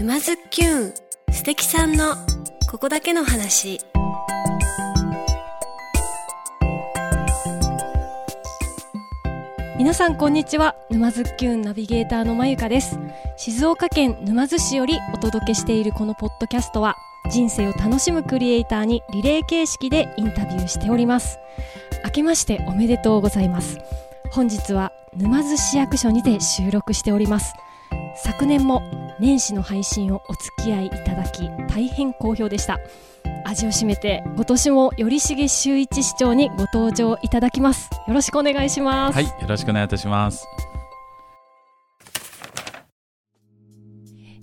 [0.00, 0.94] 沼津きゅん
[1.30, 2.14] 素敵さんの
[2.70, 3.78] ここだけの話。
[9.76, 10.74] 皆さんこんにちは。
[10.88, 12.98] 沼津きゅんナビゲーターのまゆかです。
[13.36, 16.96] 静岡県沼津市よりお届けしているこのポッドキャストは
[17.30, 21.38] 人生を楽しむクリエイターにリレー形式でインタビューしております。
[22.06, 23.76] 明けましておめでとうございます。
[24.32, 27.52] 本日は沼津市役所にて収録しております。
[28.16, 28.82] 昨年も
[29.18, 32.78] 年始の配信をお付き合いいただき大変好評でした。
[33.44, 37.90] 味を占めて今年も頼重修一市長にご登場いただきます。
[38.06, 39.14] よろしくお願いします。
[39.14, 40.46] はい、よろしくお願いいたします。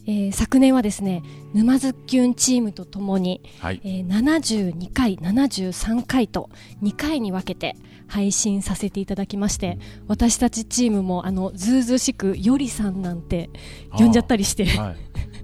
[0.08, 1.22] えー昨年はですね
[1.54, 6.50] 沼津きゅんチームとともに、はい、えー72回73回と
[6.82, 7.76] 2回に分けて
[8.08, 13.50] 配信させていただきまして私たちチームもあのずうずうしくよりさんなんて
[13.92, 14.96] 呼んじゃったりしてはい、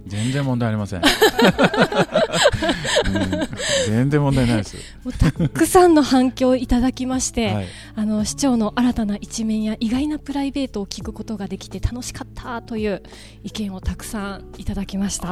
[0.06, 1.02] 全然問題ありません。
[3.06, 3.44] うん
[3.88, 4.78] 全然問題ないです。
[5.04, 13.02] もうたくさんの反響をいただきまして、はい、あの市長の新たな一面や意外なプライベートを聞くことができて楽しかったという
[13.44, 15.28] 意見をたくさんいただきました。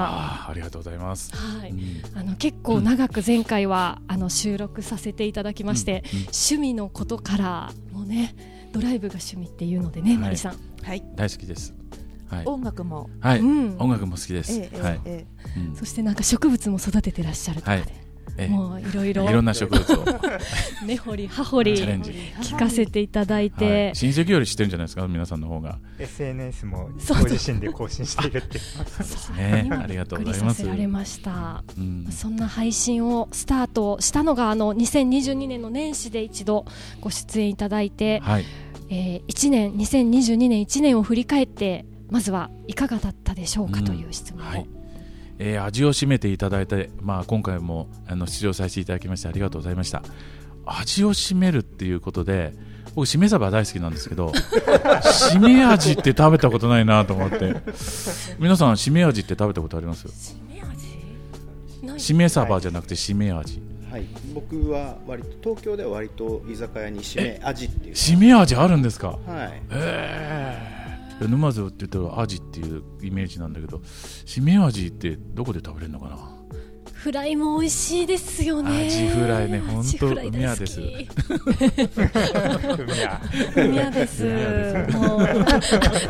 [0.50, 1.31] ありがとうございます。
[1.35, 8.35] はい、うんあの結構長く前回は、あの収録させていただきまして、うんうん趣味のことからもね
[8.72, 11.81] ドライブが趣味っていうのでね、はいマリさん、はい、大好きです。
[12.32, 13.78] はい、音楽も、はい、うん。
[13.78, 14.60] 音楽も好きです。
[14.60, 15.00] はい、
[15.76, 17.76] そしてなんか植物も育ててらっしゃるとか
[18.38, 19.30] で、もういろいろ。
[19.30, 20.06] いろんな植物を。
[20.86, 22.12] 根掘り葉掘りチャレンジ。
[22.42, 25.80] 聞かせていただいて、はい、親戚より知ってるんじゃないですか、皆さんの方が。
[26.00, 27.24] SNS もそう。
[27.24, 28.64] ご自身で更新しているっていう。
[29.04, 29.64] そうね。
[29.66, 30.58] 今ありがとうございます。
[30.58, 31.64] させられました。
[31.78, 36.66] うん、そんな配信をスタートしたのがあの2022年の年始で一度
[37.02, 38.46] ご出演いただいて、はい、
[38.90, 44.67] えー、1年2022年1年を振り返ってまずはいかがだったでしょうかうんという質問を、はい。
[45.40, 50.03] えー味を占めていただいて、まあ、今回もあの出場させていただきましてありがとうございました。
[50.66, 52.53] 味を占めるっていうことで
[52.94, 54.31] 僕しめ鯖大好きなんですけど
[55.02, 57.56] しめ味って食べたことないなと思って。
[58.38, 60.08] 皆さんしめ味って食べたことあります？
[60.09, 60.62] しめ
[61.91, 62.03] 味？
[62.03, 63.62] しめ鯖じゃなくてしめ味。
[63.90, 67.96] はい、僕は割と東京では割と居酒屋に締め味っていう。
[67.96, 69.18] しめ味あるんですか？
[69.25, 69.62] はい。
[69.72, 70.91] ええ
[71.28, 73.82] 沼津って言ったら味っていうイメージなんだけど
[74.26, 76.18] しめ味ってどこで食べれるのかな？
[76.94, 78.86] フライも美味しいですよね。
[78.86, 80.80] アジフライねほんとアジフライうみやです。
[80.80, 80.86] い
[83.02, 83.20] や
[83.54, 84.22] ふみやです。
[84.22, 84.28] ふ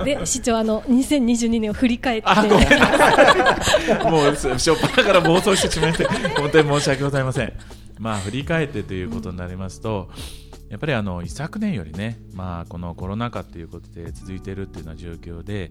[0.04, 2.28] みやで市長あの2022年を振り返って。
[2.28, 2.68] あごめん
[4.12, 6.08] もう初っ端から暴走してしまいまして
[6.38, 7.54] 本当に申し訳ございません。
[7.98, 10.10] まあ振り返ってということになりますと、
[10.72, 15.70] やっぱりあの一昨年よりね、まあ、このコロナ禍ということで続いているというような状況で、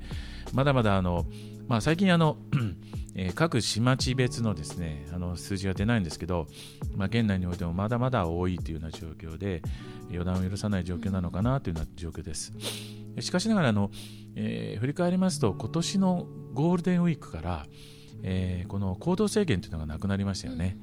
[0.53, 1.25] まだまだあの、
[1.69, 2.37] まあ、最近あの、
[3.17, 6.47] えー各市町別のですねあの数字が出ないんですけど、
[6.95, 9.63] まあ、県内においてもまだまだ多いというような状況で、
[10.11, 12.53] 予断を許さない状況なのかなというような状況です。
[13.21, 13.91] しかしながらあの、
[14.37, 17.67] えー振り返りますと、今年のゴールデンウィークから、
[18.23, 20.77] えーこの行動制限というのがなくなりましたよね。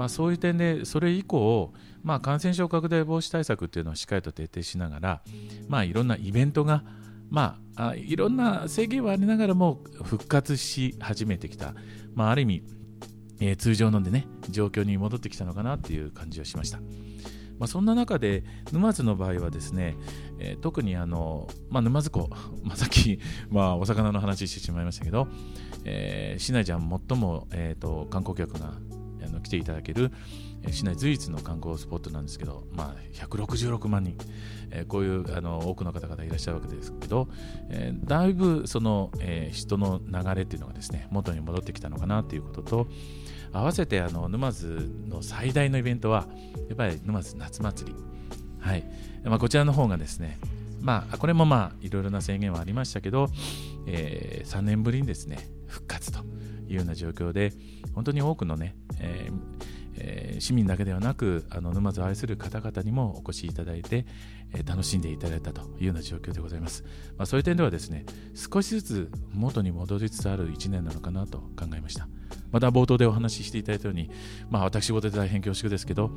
[0.00, 5.22] まあ、そういう点で、それ以降、まあ、感染症拡大防止対策というのをしっかりと徹底しながら、
[5.68, 6.84] まあ、いろんなイベントが、
[7.28, 11.74] まあ、いろんな制限はありながらも復活し始めてきた、
[12.14, 12.62] まあ、ある意味、
[13.40, 16.78] えー通常のでね状況に戻ってきたのかなっていう感じがしました。
[17.58, 19.98] まあ、そんな中で沼津の場合はですね、
[20.38, 22.30] えー特にあの、まあ、沼津港、
[22.64, 25.28] まあ、さっき、まあ、お魚の話してしまいましたけど、
[25.84, 28.72] えー市内じゃ最も、えー、と観光客が
[29.24, 30.10] あの来ていただける、
[30.70, 34.16] 市内随一の観光スポットなんですけど、まあ、166万人、
[34.70, 37.28] えーこういうあの多くの方々いらっしゃるわけですけど、
[37.70, 42.86] えーだいぶその、えー人の流れっていうのがですね元に戻ってきたのかなということと
[43.52, 46.26] 合わせてあの沼津の最大のイベントは
[46.68, 47.96] やっぱり沼津夏祭り、
[48.60, 48.84] はい。
[49.24, 50.38] まあ、こちらの方がですね
[50.80, 53.28] まあ、これもまあいろいろな制限はありましたけど、
[53.86, 56.20] えー3年ぶりにですね復活と
[56.68, 57.52] いうような状況で
[57.94, 64.06] 本当に多くのね、えーえー市民だけではなくあの沼津を愛する方々にもお越しいただいて、
[64.54, 66.82] えー楽しんでいただいたというような状況でございます、
[67.18, 72.08] まあ、そういう点ではですね少しずつ元に戻りつつある1年なのかなと考えました。
[72.52, 74.10] また冒頭でお話ししていただいたように、
[74.50, 76.10] まあ、私事で大変恐縮ですけど、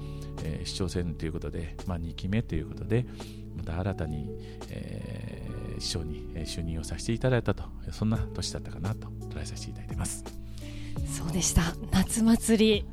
[0.43, 3.05] えー市長選ということで、まあ、2期目ということで
[3.57, 4.29] また新たに、
[4.69, 5.42] えー
[5.83, 10.23] 市長にえー就任をさせていただいたとそんな年だったかなと捉えさせていただいています。
[11.15, 11.61] そうでした。
[11.91, 12.85] 夏祭り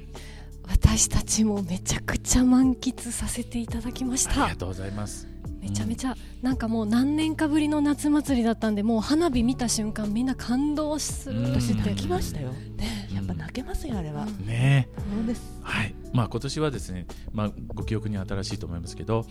[0.68, 4.44] 私たちもめちゃくちゃ満喫させていただきました。
[4.44, 5.26] ありがとうございます
[5.60, 11.60] めちゃめちゃなんかもう何年かぶりの夏祭りだったんでもう花火見た瞬間みんな感動するうん。
[11.60, 12.50] 私私泣きましたよ。
[12.76, 13.08] ね。
[13.14, 14.24] やっぱ泣けますよあれは。
[14.24, 14.88] ね。
[15.14, 15.60] そうです。
[15.62, 15.94] はい。
[16.12, 19.26] まあ、今年はですね、まあ、ご記憶に新しいと思いますけど、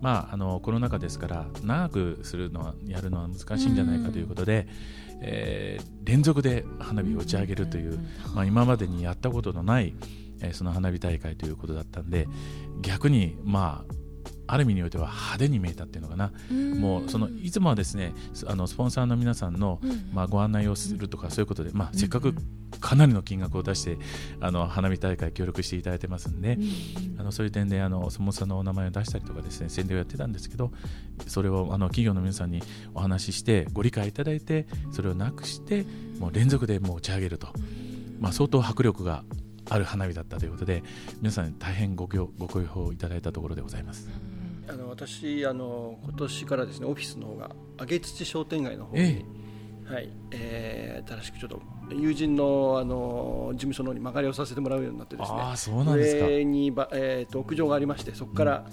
[0.00, 4.66] まあ、あのコロナ禍ですから長くするのはやるのは難しいんじゃないかということで、
[5.20, 7.98] えー連続で花火を打ち上げるという、
[8.34, 9.94] まあ、今までにやったことのない、
[10.40, 12.26] えーその花火大会ということだったんで
[12.80, 13.94] 逆に、まあ、
[14.46, 16.32] ある意味においては派手に見えたっていうのかな、
[16.78, 19.80] もうそのいつもはですねすあのスポンサーの皆さんの、
[20.12, 22.34] まあ、ご案内をするとかそういうことで、まあ、せっかく
[22.80, 23.98] かなりの金額を出して
[24.40, 26.58] あの花火大会協力していただいてますんで、
[27.18, 30.72] あのそういう点であのスポンサーのお名前を出したりとかですね宣伝をやってたんですけど
[31.26, 32.62] それをあの企業の皆さんに
[32.94, 35.86] お話ししてご理解いただいてそれをなくして
[36.18, 37.48] もう連続でもう打ち上げると、
[38.20, 39.24] まあ、相当迫力が
[39.68, 40.82] ある花火だったということで
[41.20, 44.31] 皆さんに大変ごごご好評いただいたところでございます。
[44.68, 49.24] あの私あの今年からですねオフィスの方が上土商店街の方に、え
[49.92, 51.60] はいえー新しくちょっと
[51.90, 56.26] 友人のあの事務所の方に曲がりをさせてもらうようになってですねああそうなんですか。
[56.26, 58.64] 上にば、えー、と屋上がありましてそこから、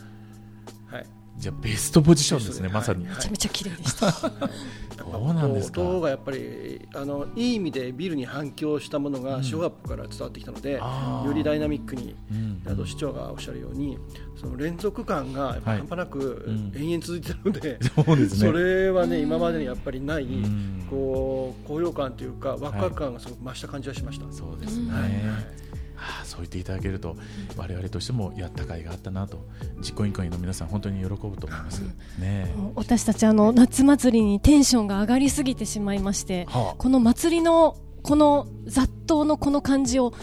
[0.87, 1.05] はい、
[1.39, 3.15] じゃあベストポジションですねはいまさに、はい。
[3.15, 4.11] めちゃめちゃ綺麗でした。
[4.21, 5.81] そうなんですか？
[5.81, 11.27] 音がやっぱりあのいい意味でビルに反響したものがショーアップから伝わってきたので、あー。
[11.27, 12.61] よりダイナミックにうん。
[12.69, 13.97] あと市長がおっしゃるように
[14.39, 15.79] その連続感がやっぱはい。
[15.79, 16.71] 半端なくうん。
[16.75, 18.39] 延々続いてるので、 そうですね。
[18.39, 20.85] それはね今までにやっぱりないん。
[20.89, 24.25] こう高揚感というかワクワク感がすごく増した感じがしました。
[24.31, 24.99] そうですね、は
[25.99, 27.15] あ、そう言っていただけると
[27.57, 29.45] 我々としてもやった甲斐があったなと
[29.79, 31.81] 実行委員会の皆さん本当に喜ぶと思います。
[32.19, 36.75] ね私たちあの夏祭りにテンションが上がりすぎてしまいましてはあ。
[36.77, 40.13] この祭りのこの雑踏のこの感じを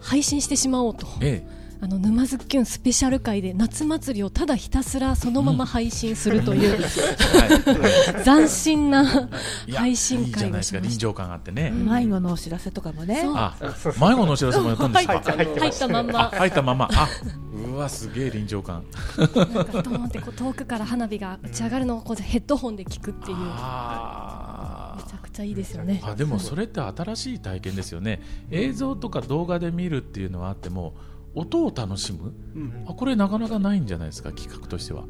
[0.00, 1.06] 配信してしまおうと。
[1.20, 1.44] え
[1.78, 9.28] あの沼津きゅんスペシャル回で夏祭りをただひたすらそのまま配信するという、えは斬新な
[9.72, 13.22] 配信いいじゃ会ないですか臨をしました場感あってね、迷子のお知らせとかもね。
[13.26, 15.12] あ迷子のお知らせもやったんですか？
[15.12, 15.88] 入った入った。
[15.88, 16.30] まんあま。
[16.30, 16.62] 入った。
[16.62, 16.88] まま。
[16.92, 17.08] あ
[17.52, 18.84] うわすげえ臨場感。
[19.18, 19.34] なんか
[19.82, 23.36] ドーンってこう遠くから花火が打ち上がるのをこうヘッドホンで聞くっていう。
[23.36, 26.00] めあちゃくちゃいいですよね。
[26.02, 28.22] あでもそれって新しい体験ですよね。
[28.50, 30.94] 映像とか動画で見るっていうのはあっても
[31.36, 32.32] 音を楽しむ？
[32.56, 32.84] うん。
[32.88, 34.32] あこれなかなかないんじゃないですか？
[34.32, 35.04] 企画としては。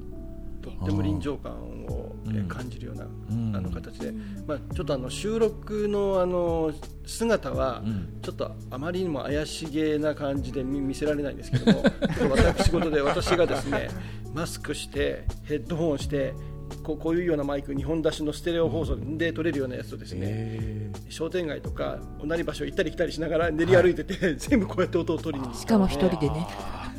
[0.60, 1.52] とっても臨場感
[1.86, 2.16] を
[2.48, 3.56] 感じるような、うん。
[3.56, 4.12] あの形で、
[4.48, 6.72] まあ、ちょっとあの収録のあの
[7.06, 8.18] 姿はうん。
[8.20, 11.84] ちょっとあまりにも怪しげな感じで見見せられないんですけども。
[12.30, 13.88] 私事で私がですね
[14.34, 16.34] マスクしてヘッドホンして
[16.82, 25.54] こうこういうようなマイク2本出しのステレオ放送で撮れるようなやつとですね、え商店街とか同じ場所行ったり来たりしながら練り歩いてて、 全部こうやって音を取りに。
[25.54, 26.46] しかも一人でね。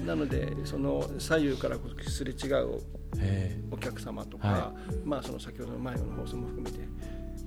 [0.06, 1.78] なのでその左右から
[2.08, 2.80] すれ違う
[3.20, 4.74] えお客様とか、は
[5.04, 6.78] まあ、その先ほどの前の放送も含めて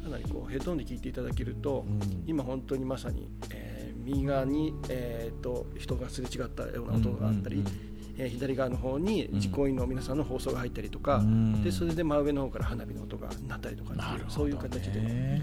[0.03, 2.25] かなりこうヘッドホンで聞いていただけると、うん。
[2.27, 7.90] 今本当にまさに、えー右側に、えー、と人がすれ違ったような音があったり、うんうん
[8.21, 11.65] えー左側の方に実行委員の皆さんの放送が入ったりとか、うん。
[11.65, 15.43] でそれで真上の方から花火の音が鳴ったりとかね、そういう形で、はい。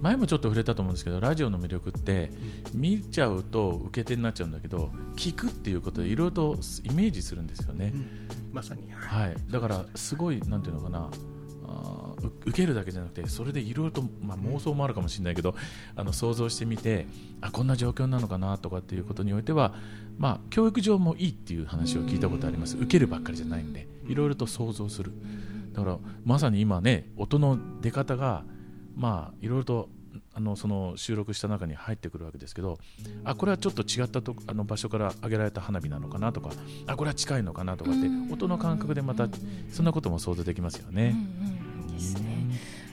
[0.00, 2.30] 前もちょっと触れたと思うんですけどラジオの魅力って
[2.72, 7.92] 見ちゃうと受け手になっちゃうんだけど聞くっていうことでいろいろとイメージするんですよね、
[8.52, 9.28] まさに、はい。
[9.28, 11.10] はい、だからすごいなんていうのかな
[11.66, 12.14] あ
[12.46, 15.54] 受けるだけじゃなくてそれでいろいろと、まあ、妄想もあるかもしれないけど
[15.96, 17.06] あの想像してみて
[17.40, 19.74] あこんな状況なのかなとかっていうことにおいては、
[20.18, 22.76] まあ、教育上もいいっていう話を聞いたことあります。
[22.76, 25.12] 受けるばっかりじゃないんでいろいろと想像する。
[25.72, 28.44] だからまさに今ね音の出方が
[28.96, 29.88] まあいろいろと
[30.34, 32.78] あのその収録した中に入ってくるわけですけど
[33.24, 36.50] あこれはちょっと違ったとあの場所から上げられた花火なのかなとか
[36.86, 39.28] あこれは近いのかなとかって音の感覚でまた
[39.72, 41.14] そんなことも想像できますよね。
[41.92, 42.40] ですね。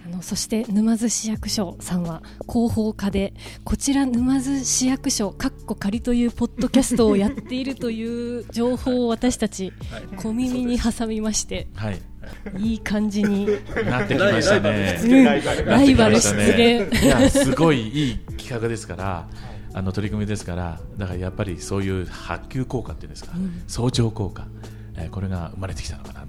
[0.06, 3.34] あのそして沼津市役所さんは広報課で
[3.66, 9.74] こちら沼津市役所かっこ仮というポッドキャストをやっているという情報を私たち
[10.16, 11.68] 小耳に挟みまして。
[11.76, 12.00] はい、い
[12.58, 13.46] い感じに
[13.86, 15.00] なってきましたね。
[15.04, 19.28] うんライバル出現いやすごいいい企画ですから。
[19.74, 23.34] あの取り組みですからだからやっぱりそういう波及効果っていうんですか、
[23.68, 24.48] 相乗効果、
[24.96, 26.28] えーこれが生まれてきたのかなと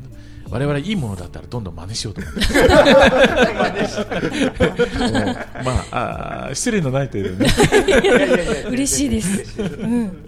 [0.51, 2.41] 我々いいものだったらどんどん真似しようと思って
[5.65, 7.47] まああー失礼のない程度にね
[8.71, 9.63] 嬉しいです。
[9.63, 10.28] うん。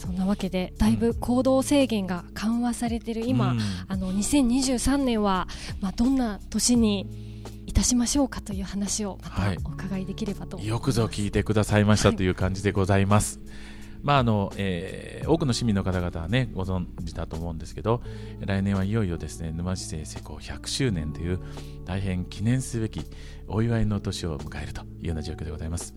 [0.00, 3.60] そんなわけでだいぶ行動制限が緩和されている今、うん。
[3.86, 5.46] あの2023年は
[5.82, 9.58] まあどんな年にいたしましょうかという話をまはい。
[9.58, 10.56] たお伺いできればと。
[10.56, 10.68] 思い。
[10.68, 13.40] よくぞ聞いてくださいましたという感じでございます。
[14.02, 18.02] まああのえー多くの市民の方々はねご存知だと思うんですけど
[18.40, 21.38] 来年はいよいよですね沼津市政施行100周年という
[21.84, 23.04] 大変記念すべき
[23.46, 25.94] お祝いの年を迎えるというような状況でございます、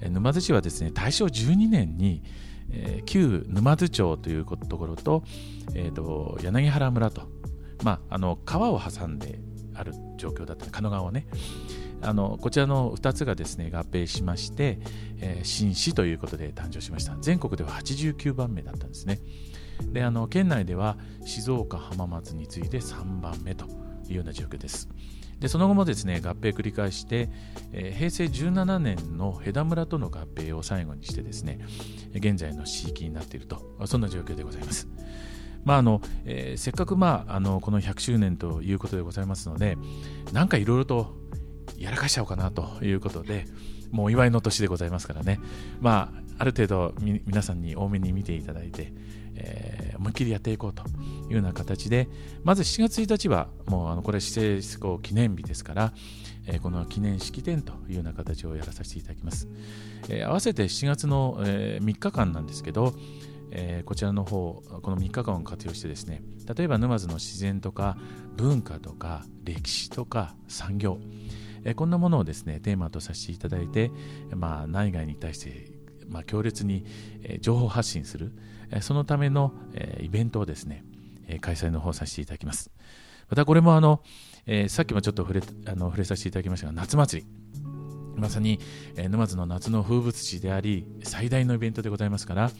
[0.00, 2.22] えー沼津市はですね大正12年に、
[2.70, 5.22] えー旧沼津町というところと,、
[5.74, 7.22] えーと柳原村と、
[7.82, 9.40] まあ、あの川を挟んで
[9.74, 11.26] ある状況だった神奈川をね。
[12.04, 14.80] あのこちらの2つがですね合併しまして、
[15.20, 17.16] えー新市ということで誕生しました。
[17.20, 19.20] 全国では89番目だったんですね。
[19.92, 23.66] であの県内では静岡浜松に次いで3番目と
[24.08, 24.88] いうような状況です。
[25.42, 27.28] でその後もですね合併繰り返して、
[27.72, 31.58] えー平成17年の枝村との合併を最後にしてですね
[32.14, 34.88] 現在の市域になっているとそんな状況でございます。
[35.64, 39.76] まああのえーせっかく、まあ、あのこの100周年ということでございますので
[40.32, 41.16] なんかいろいろと
[41.76, 43.46] やらかしちゃおうかなということで
[43.90, 45.40] もうお祝いの年でございますからね、
[45.80, 46.94] まあ、ある程度
[47.26, 48.92] 皆さんに多めに見ていただいて、
[49.42, 50.82] えー思いっきりやっていこうと
[51.28, 52.08] いうような形で
[52.42, 55.92] まず7月1日はもうあのこれ市政施行記念日ですから、
[56.46, 59.48] えーこの記念式典というような形をやらさせていただきます、
[60.08, 62.94] えー合わせて7月の、え3日間なんですけど、
[63.52, 66.22] えこちらの方この3日間を活用してですね
[66.56, 67.96] 例えば沼津の自然とか
[68.36, 70.98] 文化とか歴史とか産業、
[71.64, 73.92] えこんなものをですねテーマとさせていただいて、
[74.34, 75.70] まあ、内外に対して、
[76.08, 76.84] まあ、強烈に、
[77.40, 78.32] 情報発信する、
[78.80, 80.84] そのための、えイベントをですね、
[81.26, 82.70] え開催の方させていただきます。
[83.28, 84.02] またこれもあの、
[84.46, 87.28] えーさっきもちょっと触れあの触れさせていただきましたが夏祭り。
[88.16, 88.58] まさに、
[88.96, 92.50] えー沼津の夏の風物詩であり最大のイベントでございますから、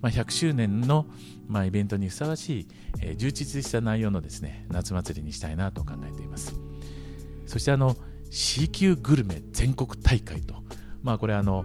[0.00, 1.06] まあ、100周年の、
[1.48, 2.68] まあ、イベントにふさわしい、
[3.00, 6.54] えー充実した内容のですね夏祭りにしたいなと考えています。
[7.46, 7.96] そしてあの
[8.30, 10.56] C 級グルメ全国大会と、
[11.02, 11.64] まあ、これあの、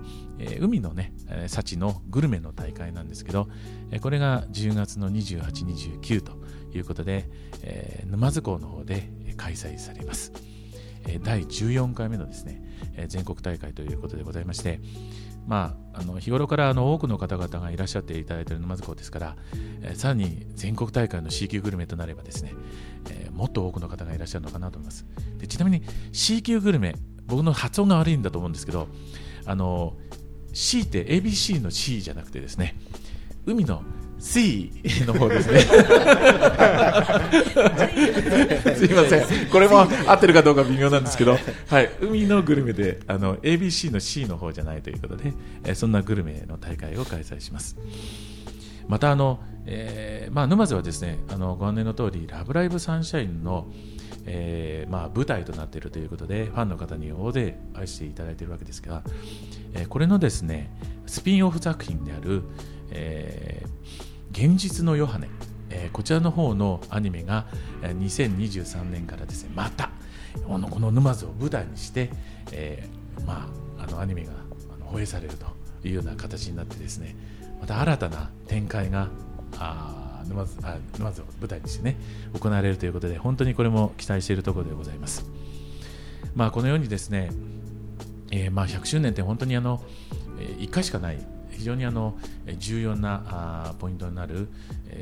[0.59, 1.13] 海のね、
[1.47, 3.47] 幸のグルメの大会なんですけど、
[4.01, 5.41] これが10月の28、
[5.99, 6.33] 29と
[6.73, 7.29] いうことで、
[8.05, 10.31] 沼津港の方で開催されます。
[11.23, 12.63] 第14回目のですね、
[13.07, 14.79] 全国大会ということでございまして、
[15.47, 19.35] まあ、あの日頃からあの多くの方々がいらっしゃっていただいている沼津港ですから、
[19.81, 22.53] えーさらに全国大会の C 級グルメとなればですね、
[23.09, 25.05] えーもっと多くの方がいらっしゃるのかなと思います
[25.39, 25.81] でちなみに
[26.11, 26.95] C 級グルメ
[27.25, 28.87] 僕の発音が悪いんだと思うんですけど
[29.45, 29.97] あの
[30.53, 32.75] C って ABC の C じゃなくてですね
[33.45, 33.83] 海の
[34.21, 34.71] C
[35.07, 35.61] の方ですね。
[38.75, 39.47] すいません。
[39.47, 47.75] これも合ってるかどうか微妙なんですけど、はい、海のグルメであの ABC の C の方じゃないということで、えーそんなグルメの大会を開催します。
[48.87, 53.67] またあの、えーまあ、沼津はですねあのご案内の通り「ラブライブサンシャインの」
[54.25, 59.03] えーまあ、舞台となっているということでファンの方に大勢愛していただいているわけですが、
[59.73, 60.71] えーこれのですね
[61.05, 62.43] スピンオフ作品である、
[62.91, 63.71] えー
[64.31, 65.27] 現実のヨハネ、
[65.69, 67.47] えーこちらの方のアニメが
[67.81, 69.91] 2023年からですねまた
[70.47, 72.09] このこの沼津を舞台にして、
[72.51, 74.31] えーまあ、あのアニメが
[74.81, 75.45] 放映されると
[75.87, 77.15] いうような形になってですね
[77.59, 79.09] また新たな展開が
[79.57, 81.97] あ沼津あ沼津を舞台にしてね
[82.39, 85.25] 行われるということで本当にこれも期待しているところでございます。
[86.35, 87.31] まあ、このようにですね、
[88.31, 89.81] えーまあ、100周年って本当にあの、
[90.37, 91.17] 1回しかない
[91.51, 92.17] 非常にあの
[92.57, 94.47] 重要なポイントになる、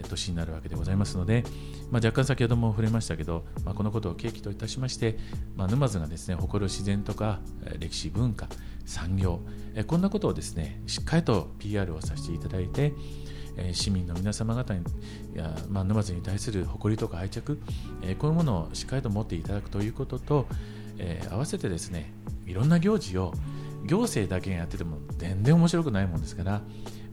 [0.09, 1.43] 年になるわけでございますので、
[1.89, 5.17] まあ、若干先ほども触れましたけど、まあ、このことを契機といたしまして、
[5.55, 7.39] まあ、沼津がですね誇る自然とか
[7.79, 8.47] 歴史文化
[8.85, 9.39] 産業
[9.87, 12.93] こんなことをですねしっかりと PR をさせていただいて
[13.59, 14.81] えー市民の皆様方に
[15.33, 17.59] いや、まあ、沼津に対する誇りとか愛着、
[18.01, 20.47] えーこういうものをしっかりと持っていただくということと、
[20.97, 22.11] えー合わせてですね
[22.45, 23.33] いろんな行事を
[23.85, 26.61] 行政だけがやってても全然面白くないもんですから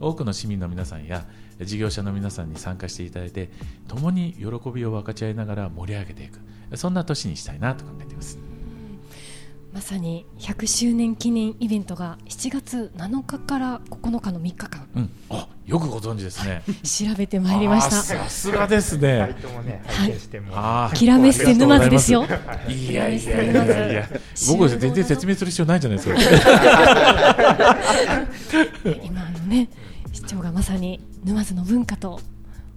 [0.01, 1.27] 多くの市民の皆さんや
[1.61, 3.51] 事業者の皆さんに参加していただいて
[3.89, 6.41] 共に喜びを分かち合いながら盛り上げていく。
[6.75, 8.39] そんな年にしたいなと考えています。
[9.73, 14.89] まさに100周年記念イベントが7月7日から9日の3日間。
[14.97, 16.63] うん、あよくご存知ですね。
[16.85, 17.97] 調べてまいりました。
[18.03, 19.35] さすがですね。
[19.43, 20.07] トもね、はい。
[20.07, 22.25] 拝見しても、あーキラメッセ沼津ですよ。
[22.69, 24.09] いやいやいやいや
[24.49, 26.17] 僕全然説明する必要ないじゃないですか。
[29.03, 29.69] 今あのね
[30.13, 32.21] 市長がまさに沼津の文化と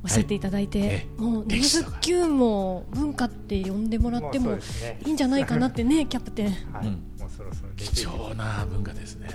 [0.04, 4.58] おっしゃっていただいて、ええもう沼津キュンも文化って呼んでもらっても
[5.06, 6.48] いいんじゃないかなってねキャプテン。
[6.74, 6.98] はい、
[7.40, 9.30] そろそろ貴重な文化ですね。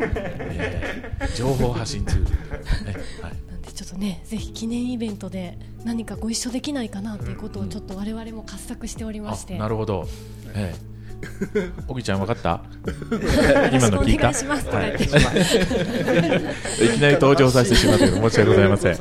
[0.00, 2.30] えー情報発信ツール、ね
[3.22, 3.32] はい。
[3.50, 10.06] なんでちょっとねぜひ記念イベントで何かご一緒できないかなということをうんちょっと我々も画策しておりまして、あなるほど、
[10.54, 10.94] ええ。
[11.88, 12.62] おぎちゃん分かった？
[13.72, 14.28] 今の聞いた？
[14.28, 14.64] お願いします。
[14.66, 15.06] とかはい、いき
[17.00, 18.94] なり登場させてしまって申し訳ございません。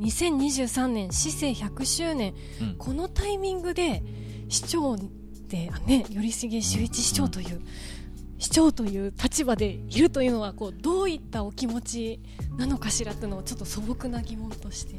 [0.00, 2.74] 2023年市政100周年、うん。
[2.78, 4.02] このタイミングで
[4.50, 6.30] 市長でね頼重
[6.60, 7.60] 修一市長という、
[8.38, 12.20] 市長という立場でいるというのはこうどういったお気持ち
[12.58, 14.94] なのかしらというのをちょっと素朴な疑問として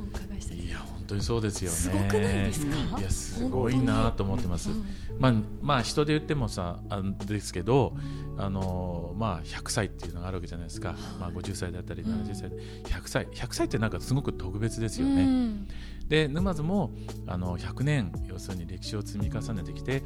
[0.00, 0.58] お伺いしたい。
[0.58, 1.76] いや本当にそうですよね。
[1.76, 2.98] すごくないですか？
[2.98, 4.84] いやすごいなと思ってます、うん
[5.18, 7.94] まあ、まあ人で言ってもさあんですけど、
[8.38, 12.50] あのまあ、100歳っていうのがあるわけじゃないですか、まあ、50歳だったり70歳、
[12.84, 15.68] 100歳100歳ってなんかすごく特別ですよね、うん
[16.12, 16.90] で沼津も
[17.26, 20.02] あの100年要するに歴史を積み重ねてきて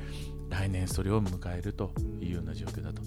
[0.49, 3.03] 来年それを迎えるというような状況だと、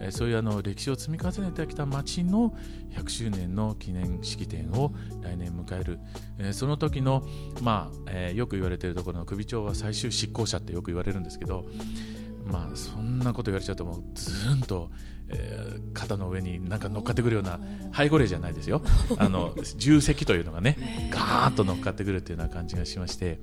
[0.00, 2.56] えそういうあの歴史を積み重ねてきた町の
[2.96, 5.98] 100周年の記念式典を来年迎える、
[6.38, 7.22] えその時の、
[7.60, 11.66] まあえよく言われているところの首長は最終執行者ってよく言われるんですけど、
[12.46, 14.90] まあ、そんなこと言われちゃうともうズーンと、
[15.30, 15.68] えー
[15.98, 17.58] 肩の上になんか乗っかってくるような
[17.94, 18.82] 背後霊じゃないですよ
[19.18, 23.40] あの重責というのがねガーッと乗っかってくるというような感じがしまして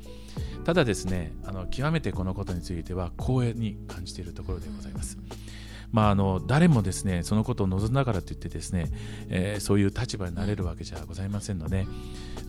[0.63, 5.17] ただですねあの極めてこのことについては光栄に感じているところでございます。
[5.91, 8.91] まあ、あの誰もですねそのことを望んだからといってですね、
[9.29, 11.87] えーそういう立場になれるわけじゃございませんので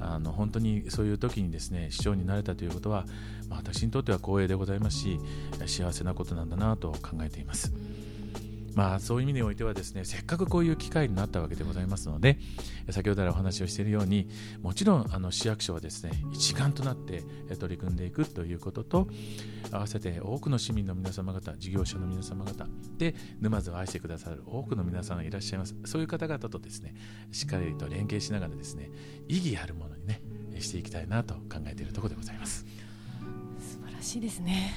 [0.01, 3.05] あの本当にそういう時にですね市長になれたということは、
[3.49, 5.21] まあ、私にとっては光栄でございますし
[5.67, 7.73] 幸せなことなんだなと考えています。
[8.77, 12.39] まあ、そういう意味においてはですねせっかくこういう機会になったわけでございますので
[12.91, 14.29] 先ほど来お話をしているように
[14.61, 19.09] もちろんあの市役所はですね一丸となってえ取り組んでいくということと
[19.73, 22.67] 合わせて多くの市民の皆様方事業者の皆様方
[22.99, 26.95] で沼津を愛してくださる多くの皆さんがいらっしゃいますそういう方々とですね
[27.33, 28.91] しっかりと連携しながらですね
[29.27, 30.21] 意義あるものにね
[30.61, 32.65] していきたいなと考えているところでございます。
[33.59, 34.73] 素晴らしいですね。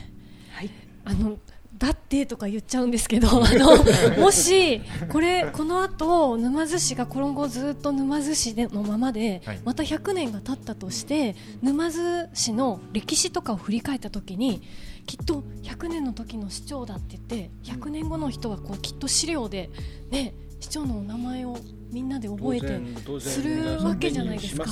[0.52, 0.70] はい
[1.06, 1.38] あの
[1.78, 9.60] だってとか言っちゃうんですけど、 あのもしこれこの後沼津市が今後ずっと沼津市でのままで、はい。
[9.64, 14.62] また100年が経ったとして沼津市の歴史とかを振り返った時に
[15.06, 19.70] きっと100年の時の市長だって言って100年後の人はこうきっと資料で
[20.12, 21.58] ね市長のお名前を
[21.92, 22.80] みんなで覚えて
[23.20, 24.66] するわけじゃないですか。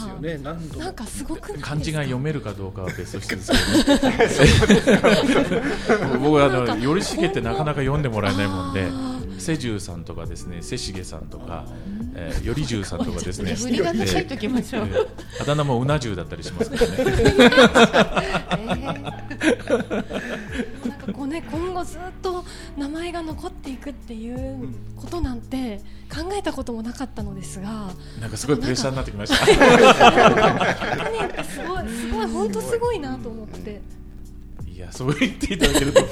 [0.77, 3.57] なんかすごくないですか漢字が読めるかどうかは別としてですけ
[3.95, 4.09] ど。
[4.09, 5.01] ね
[6.21, 11.65] 僕はあの頼重ってなかなか読んでもらえないもんであ瀬重さんとかですね瀬重さんとか、
[12.15, 13.55] えー、頼重さんとかですね。
[13.55, 14.87] 振り仮名書いときましょう。
[14.87, 15.07] えー
[15.39, 16.91] あだ名もうな重だったりしますから
[18.65, 19.13] ね
[21.13, 22.43] こうね今後ずっと
[22.77, 25.81] 名前が残っていくっていうことなんて
[26.13, 27.89] 考えたこともなかったのですが
[28.19, 29.45] なんかすごいプレッシャーになってきました。
[29.45, 33.81] 100年ってすごいすごい本当すごいなと思って。
[34.65, 36.03] いやそう言っていただけるとあ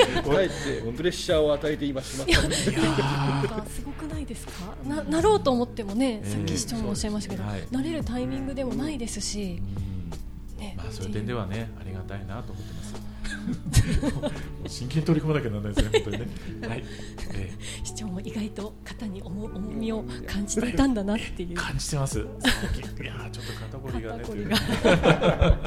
[0.42, 4.54] えてプレッシャーを与えて今しまったのでなんかすごくないですか？
[4.88, 7.68] ななろうと思ってもねええさっき市長もおっしゃいましたけど、はい。
[7.70, 9.62] なれるタイミングでもないですし、
[10.58, 10.60] うん。
[10.60, 12.96] ねまあそういう点ではねありがたいなと思ってます
[14.68, 16.28] 真剣に取り組まなきゃならないですね本当にね。
[16.68, 16.84] はい、
[17.34, 17.54] え
[17.84, 21.50] 市長も意外と肩に重重みを感じていたんだなっていう。
[21.50, 22.20] ー感じてます。
[22.20, 25.58] いやーちょっと肩こりがねが。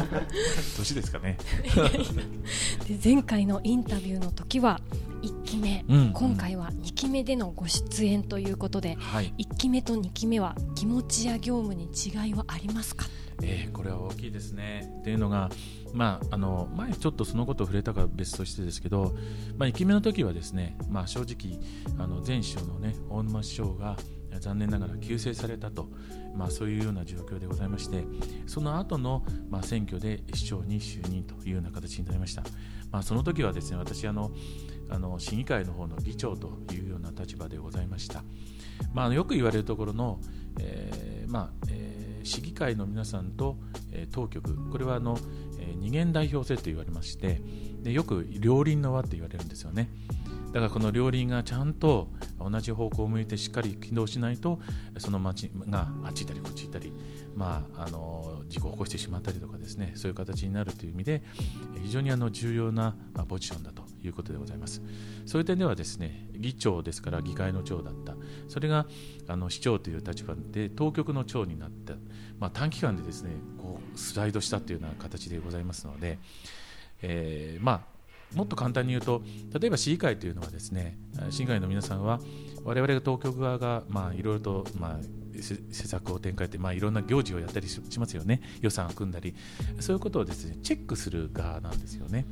[0.77, 1.39] 年ですかね。
[2.89, 4.81] で前回のインタビューの時は
[5.23, 6.13] 1期目、うん。
[6.13, 9.33] 今回は2期目でのご出演ということで、はい。
[9.39, 13.07] 1期目と2期目は気持ちや業務に違いはありますか？
[13.43, 14.93] えーこれは大きいですね。
[15.01, 15.51] っていうのが、
[15.93, 19.15] まあ、あの前ちょっとそのことを触れたかは別としてですけど、
[19.57, 21.61] まあ、1期目の時はですね、まあ、正直
[22.03, 23.97] あの前市長の、ね、大沼市長が
[24.41, 25.89] 残念ながら急逝されたと、
[26.35, 28.05] まあ、そういうような状況でございまして
[28.47, 32.43] その後の、まあ、選挙で市長に就任というような形になりました、
[32.91, 34.31] まあ、その時はですね私あの
[34.91, 38.23] あの市議会の方の議長というような立場でございました、
[38.95, 40.19] まあ、よく言われるところの、
[40.59, 43.57] えーまあえー市議会の皆さんと、
[43.93, 45.19] え当局これはあの、
[45.59, 47.41] え二元代表制と言われまして
[47.83, 49.89] でよく両輪の輪って言われるんですよね。
[50.53, 54.61] だからこの両輪がちゃんと同じ方向を向いてしっかり起動しないと
[54.97, 56.93] その町があっち行ったりこっち行ったり、
[57.35, 61.23] まあ、あの事故を起こしてしまったりとかですねそういう形になるという意味で
[61.83, 62.95] 非常にあの重要な
[63.29, 64.81] ポジションだということでございます。
[65.27, 68.15] そういう点ではですね議長ですから議会の長だった。
[68.49, 68.87] それが
[69.27, 71.95] あの市長という立場で当局の長になった、
[72.39, 76.19] まあ、短期間でですねこうスライドしたというような形でございますので、
[77.03, 77.99] えーまあ
[78.35, 79.23] もっと簡単に言うと
[79.59, 80.99] 例えば市議会というのはですね
[81.31, 82.21] 市議会の皆さんは
[82.63, 84.97] 我々が当局側がまあいろいろとまあ
[85.41, 88.43] 施策を展開って、まあ、いろんな行事をやったりしますよね。
[88.61, 89.37] 予算を組んだり。
[89.79, 92.27] そういうことをですねチェックする側なんですよね。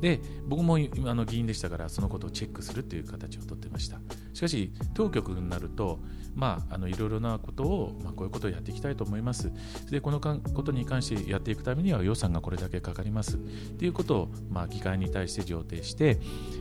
[0.00, 3.98] で僕もあの議員でしたからそのことをチェックするという形をとってました。
[4.34, 5.98] しかし当局になると
[6.34, 9.50] まああのいろいろなことを、まあ、こういうことをやっていきたいと思います。
[9.90, 13.38] でこのかことに関してやっていくためには予算がこれだけかかります。
[13.78, 16.18] ということを、まあ、議会に対して上呈して、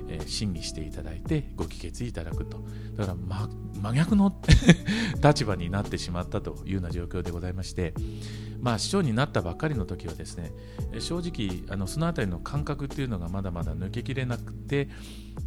[0.08, 2.64] えー審議していただいてご議決いただくと。
[2.96, 3.50] だから、ま、
[3.82, 4.34] 真逆の
[5.24, 7.94] 立場になってしまったというような状況でございまして。
[8.62, 10.52] まあ、市長になったばっかりの時はですね
[11.00, 14.88] 正直あのそのあたりの感覚っていうのがまだまだ抜けきれなくて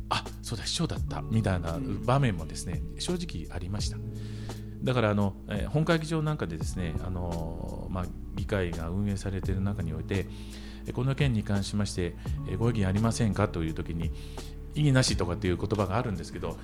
[0.08, 3.98] あそうだ市長だったみたいな場面もですね正直ありました。
[4.82, 10.26] だからあの、え本会議場なんかでですねあの、まあ、議会が運営されている中において
[10.92, 12.14] この件に関しまして
[12.58, 13.48] ご意見ありませんか？
[13.48, 14.10] という時に
[14.74, 16.56] 異議なしとかっていう言葉があるんですけど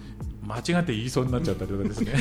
[0.43, 2.15] 間違って言いそうになっちゃったりとかですね。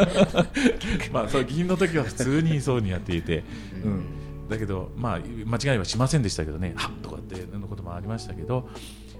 [1.12, 3.44] まあそう議員の時は普通に言いそうにやっていて、
[3.84, 8.68] うん、だけどまあ間違いはしませんでしたけどねはっとかっていうこともありましたけど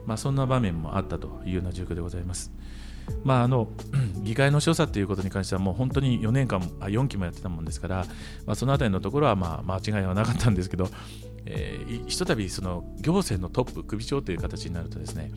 [0.07, 2.53] まあそんな場面もあったというような状況でございます。
[3.25, 3.69] まあ、あの
[4.23, 8.07] 議会の所作ということに関してはもう本当に4年間あ4期もやってたもんですから、
[8.47, 10.89] まあ、そのあたりのところはまあ間違いはなかったんですけど、
[11.47, 15.31] えーひとたびその行政のトップ首長という形になるとですね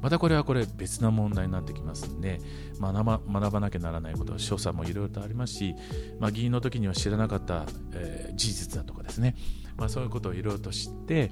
[0.00, 2.40] またこれはこれ別な問題になってきますんで
[2.80, 5.74] 学ば学ばなきゃならないこと所作もいろいろとありますし、
[6.18, 9.36] まあ、議員の時には知らなかった、えー事実だとかですね、
[9.76, 11.30] まあ、そういうことをいろいろと知って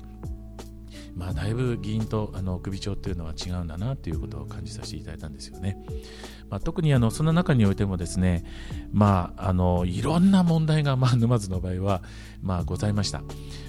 [1.14, 5.76] まあ、だいぶ議員とあの首長っていうのは違うんだなということを感じさせていただいたんですよね。
[6.48, 8.44] まあ、特にあのその中においてもですね、
[8.92, 12.02] まあ、あのいろんな問題が、まあ、沼津の場合は、
[12.42, 13.22] まあ、ございました。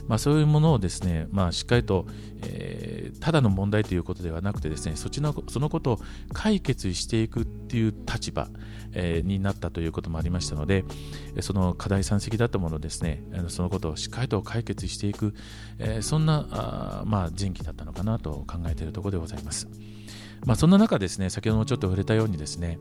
[0.08, 2.08] まあ、そういうものをですね、まあ、しっかりと、
[2.44, 6.00] えーただの問題ということではなくてですねそっちのそのことを
[6.34, 8.50] 解決していくっていう立場、
[8.94, 10.84] えーになったということもありましたので
[11.36, 15.34] えその課題山積だったものですねあのそのことをしっかりと解決していく、
[15.80, 19.68] えーそんなあまあ、人期だったのかなと考えているところでございます。
[20.46, 22.80] まあ、そんな中ですね、先ほどもちょっと触れたようにですね、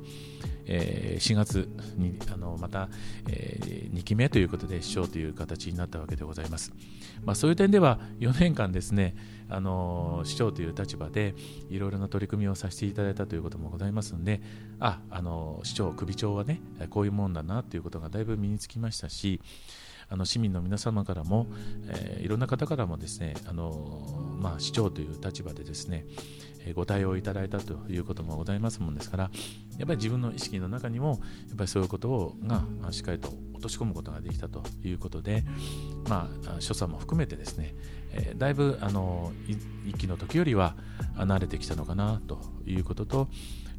[0.71, 2.89] えー4月にあのまた、
[3.29, 6.73] え2期目ということで市長という形になったわけでございます。
[7.25, 9.15] まあ、そういう点では4年間ですね、
[9.49, 11.35] あの市長という立場で
[11.69, 14.41] いろいろな取り組みをさせていただいたということもございますので、
[14.79, 19.41] あ、あの市長、首長はね、こういうもんだなということがだいぶ身につきましたし、
[20.09, 21.47] あの市民の皆様からも、
[21.89, 26.05] えーいろんな方からもですね、あのまあ、市長という立場でですね、
[26.75, 29.31] ご対応いただいたということもございますもんですから、
[29.79, 35.45] やっぱり自分の意識の中にも、やっぱりそういうことをがしっかりと落とし込むことができたということで、
[36.09, 37.75] まあ、所作も含めてですね、
[38.13, 39.33] えだいぶあの
[39.87, 40.77] 一期の時よりは
[41.17, 43.29] 慣れてきたのかなということと、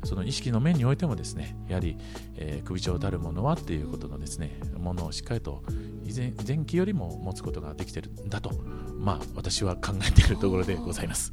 [0.03, 1.97] その意識の面においてもですね、やはり、
[2.35, 5.63] え首長たるものはっていうことのですね、ものをしっかりと
[6.05, 8.51] 以前前期よりも持つことができてるんだと、
[8.97, 11.31] まあ私は考えているところでございます。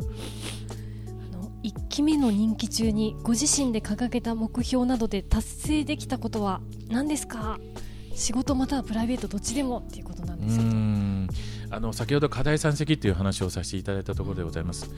[1.62, 7.58] 1期目の任期中にご自身で掲げた目標などで達成できたことは何ですか？
[8.14, 10.70] 仕事またはプライベートどっちでもっていうことなんですけど
[11.70, 14.90] あの先ほど課題山積っていう話をさせていただいたところでございます。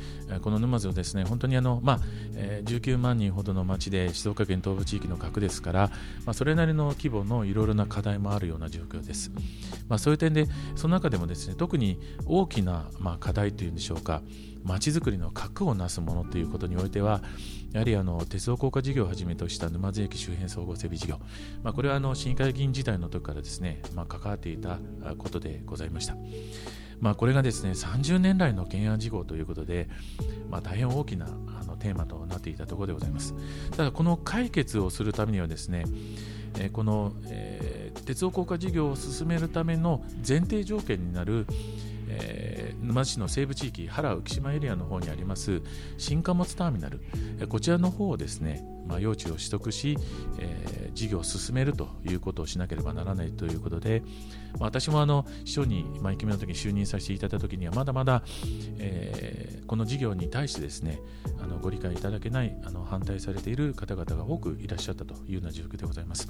[0.42, 2.00] この沼津はですね本当にあの、まあ
[2.36, 5.90] えー19万人ほどの町で静岡県東部地域の核ですから、
[6.24, 9.30] まあ、それなりの規模のいろいろな課題もあるような状況です。
[9.88, 14.22] まあ、そういう点でその中でもですね特に大きな、まあ、課題というんでしょうか
[14.62, 17.22] 町づくりの核をなすものということにおいては
[17.72, 21.18] やはりあの鉄道高架事業をはじめとした沼津駅周辺総合整備事業、
[21.62, 24.78] まあ、これはあの市議会議員時代の時からですね、まあ、関わっていた
[25.18, 26.16] ことでございました。
[27.00, 29.88] まあ、これがですね30年来の懸案事項ということで、
[30.50, 33.34] まあ、大変大きなあのテーマとなっていたところでございます。
[33.76, 35.84] ただ、この解決をするためにはですね、
[36.72, 41.46] この、えー鉄道高架事業を進めるための前提条件になる、
[42.08, 45.60] えー沼津市の西部地域原浮島エリアの方にあります
[45.98, 47.00] 新貨物ターミナル、
[47.48, 49.96] こちらの方をですね、まあ、用地を取得し、
[50.38, 54.02] えー事業を進めるということをしなければならないということで、
[54.58, 58.22] まあ私もあの市長に、まあ、1期目の時に就任させていただいた時にはまだまだ、
[58.78, 60.98] えーこの事業に対してですね
[61.40, 66.28] あのご理解いただけないあの反対されている方々が多くいらっしゃったというような状況でございます。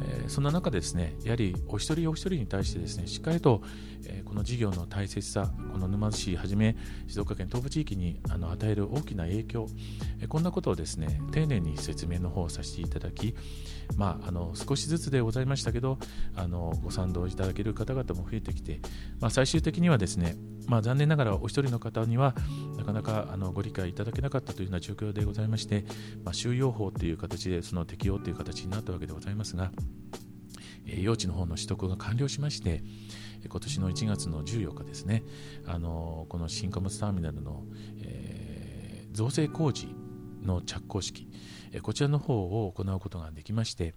[0.00, 3.62] えーそんな中でですねやはりお一人お一人に対してですねしっかりと、
[4.06, 9.68] えーこの事業の大切さこの沼津市はじめ静岡県東部地域にあの与える大きな影響
[10.20, 13.34] えこんなことをですね丁寧に説明の方をさせていただき、
[13.96, 15.98] まあ、あの少しずつでございましたけど
[16.34, 18.80] あのご賛同いただける方々も増えてきて、
[19.20, 22.34] まあ、最終的にはですね、まあ、残念ながらお一人の方には
[22.76, 25.84] なかなかあのご理解いただけなかったというような状況でございまして、
[26.24, 29.70] まあ、収容法という形でその適用という形になったわけでございますが、
[30.86, 32.82] えー用地の方の取得が完了しまして、
[33.46, 35.22] 今年の1月の14日ですね、
[35.66, 37.64] あのこの新貨物ターミナルの、
[38.00, 38.48] えー
[39.18, 39.88] 造成工事
[40.42, 41.28] の着工式、
[41.72, 43.94] えこちらの方を行うことができまして、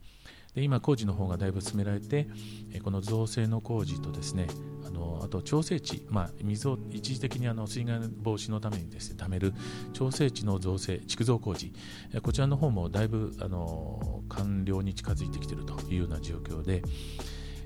[0.55, 2.27] で今、工事の方がだいぶ進められて、
[2.73, 4.47] えこの造成の工事とですね、
[4.85, 9.53] あのあと調整池、まあ、水を一時的にあの水害防止のためにですね貯める
[9.93, 11.73] 調整池の造成、築造工事、
[12.13, 16.83] えこちらの方もだいぶあの完了に近づいてきているというような状況で、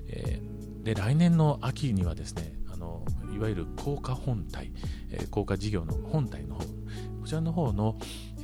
[0.08, 0.40] え
[0.84, 4.70] で来年の秋にはですねあのいわゆる高架本体、
[5.10, 6.64] えー高架事業の本体の方
[7.26, 7.96] こちらの方の、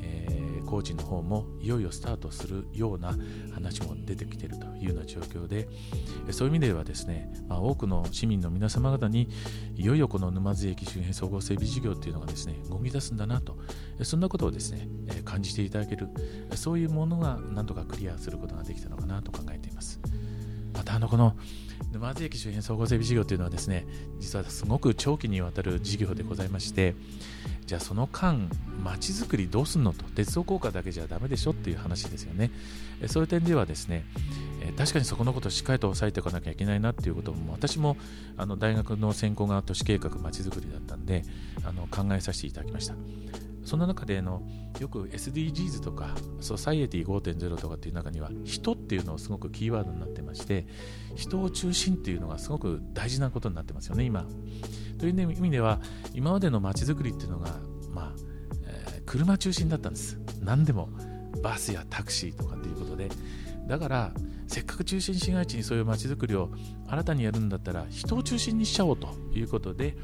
[0.02, 3.14] えー工事の方もいよいよスタートするような
[3.52, 5.68] 話も出てきているというような状況で
[6.30, 9.28] そういう意味ではですね、まあ、多くの市民の皆様方に
[9.76, 13.58] いよいよこの沼津駅周辺総合整備事業というのがですね動き出すんだなと
[14.02, 16.08] そんなことをですね、え感じていただける
[16.54, 20.00] そういうものがなんとかクリアすることができたのかなと考えています。
[20.72, 21.36] またあのこの
[21.92, 23.86] 沼津駅周辺総合整備事業というのはですね
[24.18, 26.94] 実はすごく長期にわたる事業でございまして
[27.72, 28.50] じゃあその間
[28.84, 32.50] まちづくりどうすんのと鉄道効果だけじゃダメでしょっていう話ですよね。
[33.06, 34.04] そういう点ではですね
[34.76, 37.96] 確かにそこのことをしっかりと押さえておかなきゃいけないなっていうことも私も
[38.36, 41.24] あの大学の専攻が都市計画まちづくりだったんで
[41.64, 42.94] あの考えさせていただきました。
[43.64, 44.42] その中であの
[44.80, 50.66] よく SDGs とかソサイエティ5.0とかっていう中には人っていうのをすごくキーワードになってまして
[51.14, 54.26] 人を中心っていうのがすごく大事なことになってますよね今。
[54.98, 55.80] という意味では
[56.14, 57.50] 今までの街づくりっていうのが
[57.90, 58.12] まあ、
[58.66, 60.18] えー車中心だったんです。
[60.40, 60.88] 何でも
[61.42, 63.10] バスやタクシーとかっていうことで。
[63.66, 64.12] だから
[64.48, 66.50] せっかく中心市街地にそういう街づくりを
[66.88, 69.96] 新たにやるんだったら人を中心にしちゃおうということで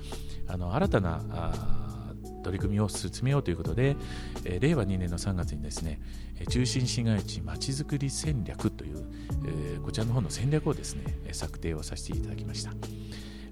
[0.47, 1.88] あの新たなあ
[2.49, 3.97] 取り組みを進めようということで、
[4.45, 6.01] え令和2年の3月にですね
[6.49, 9.05] 中心市街地まちづくり戦略という、
[9.77, 12.73] えこちらの方の戦略をですね策定をさせていただきました。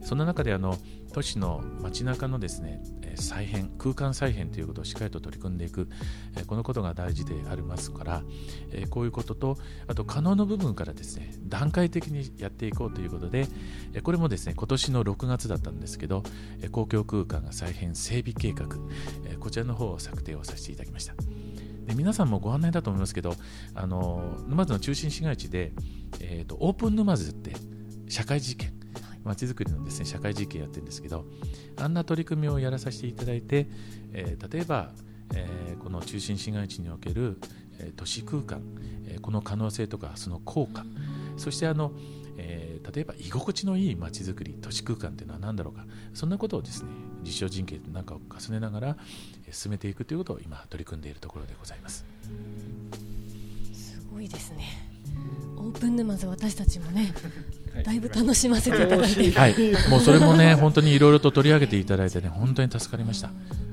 [0.03, 0.79] そんな中であの
[1.13, 2.81] 都市の街中のですね
[3.17, 5.89] 再編空間再編ということをしっかりと取り組んでいく
[6.37, 8.23] えこのことが大事でありますから
[8.73, 13.47] えこういうこととあと可能の部分からですね段階的にやっていこうということで
[13.95, 16.23] えこれもですね今年の6月だったんですけど
[16.63, 18.67] え公共空間が再編整備計画
[19.25, 21.15] えこちらの方を策定をさせていただきました。
[21.87, 23.35] で皆さんもご案内だと思いますけど
[23.75, 25.73] あの沼津の中心市街地で、
[26.21, 27.53] えーとオープン沼津って
[28.09, 28.76] 社会実験
[29.27, 31.25] まちづくりのですね社会実験やってるんですけど
[31.77, 33.69] あんな取り組みをやらさせていただいて、
[34.13, 34.93] えー例えば、
[35.35, 37.39] えーこの中心市街地における、
[37.79, 38.61] え都市空間、
[39.07, 40.85] えこの可能性とかその効果
[41.37, 41.93] そしてあの、
[42.39, 46.91] え例えば居心地のいいまちづくり都市空間っていうのは何だろうかそんなことをですね
[47.23, 48.97] 実証実験なんかを重ねながら
[49.51, 52.05] 進めていくということを今取り組んでいるところでございます。
[53.73, 54.96] すごいですね
[55.67, 57.13] オープン沼津私たちもね
[57.75, 57.85] はい。
[57.85, 59.31] だいぶ楽しませていただいて。
[59.33, 59.55] はい、
[59.91, 63.31] もうそれもね本当にいろいろと取り上げていただいてね本当に助かりました。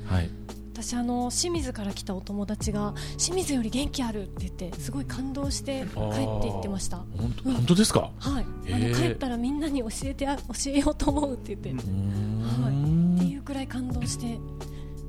[0.08, 0.30] はい。
[0.76, 6.98] 私あの清水から来たお友達が清水より元気あるって言ってすごい感動して帰って行ってました。
[6.98, 8.12] 本当本当ですか？
[8.20, 13.16] はい、あの帰ったらみんなに教えてあ教えようと思うって言って、うーん。
[13.16, 14.38] っていうくらい感動して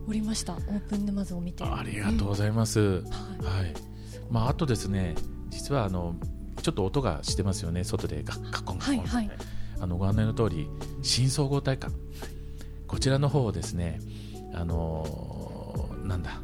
[0.06, 0.52] おりました。
[0.52, 1.64] オープン沼津を見て。
[1.64, 2.78] ありがとうございます。
[2.78, 3.64] うんはい。
[3.64, 3.74] はい。
[4.30, 5.16] まああとですね、
[5.50, 6.14] 実はあの
[6.64, 7.84] ちょっと音がしてますよね。
[7.84, 8.86] 外でガッカッコンコン。
[8.86, 9.30] はいはい。
[9.80, 10.66] あのご案内の通り
[11.02, 11.96] 新総合体育館
[12.86, 14.00] こちらの方をですね、
[14.54, 16.40] あのーなんだ。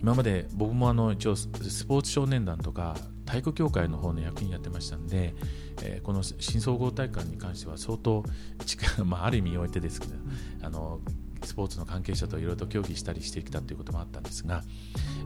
[0.00, 5.34] 今まで僕もあの一応ススポーツ少年団とか体育協会の方の役員やってましたんで、
[5.82, 8.24] えーこの新総合体育館に関しては相当
[8.66, 10.14] 力、まあ、ある意味においてですけど
[10.62, 10.98] あの
[11.42, 14.62] スポーツの関係者といろいろと協議したりしてきたということもあったんですが、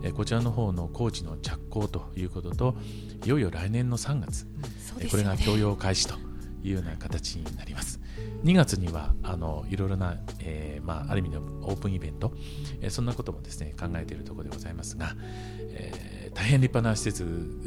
[0.02, 2.74] えーこちらの方の工事の着工ということと
[3.24, 4.44] いよいよ来年の3月
[4.98, 5.08] ね。
[5.10, 6.14] これが供用開始と
[6.64, 8.00] いうような形になります。
[8.44, 12.32] 2月にはあのいろいろな、えーまあ、ある意味のオープンイベント、
[12.80, 15.14] えーそんなこともですね考えているところでございますが、
[15.70, 17.24] えー大変立派な施設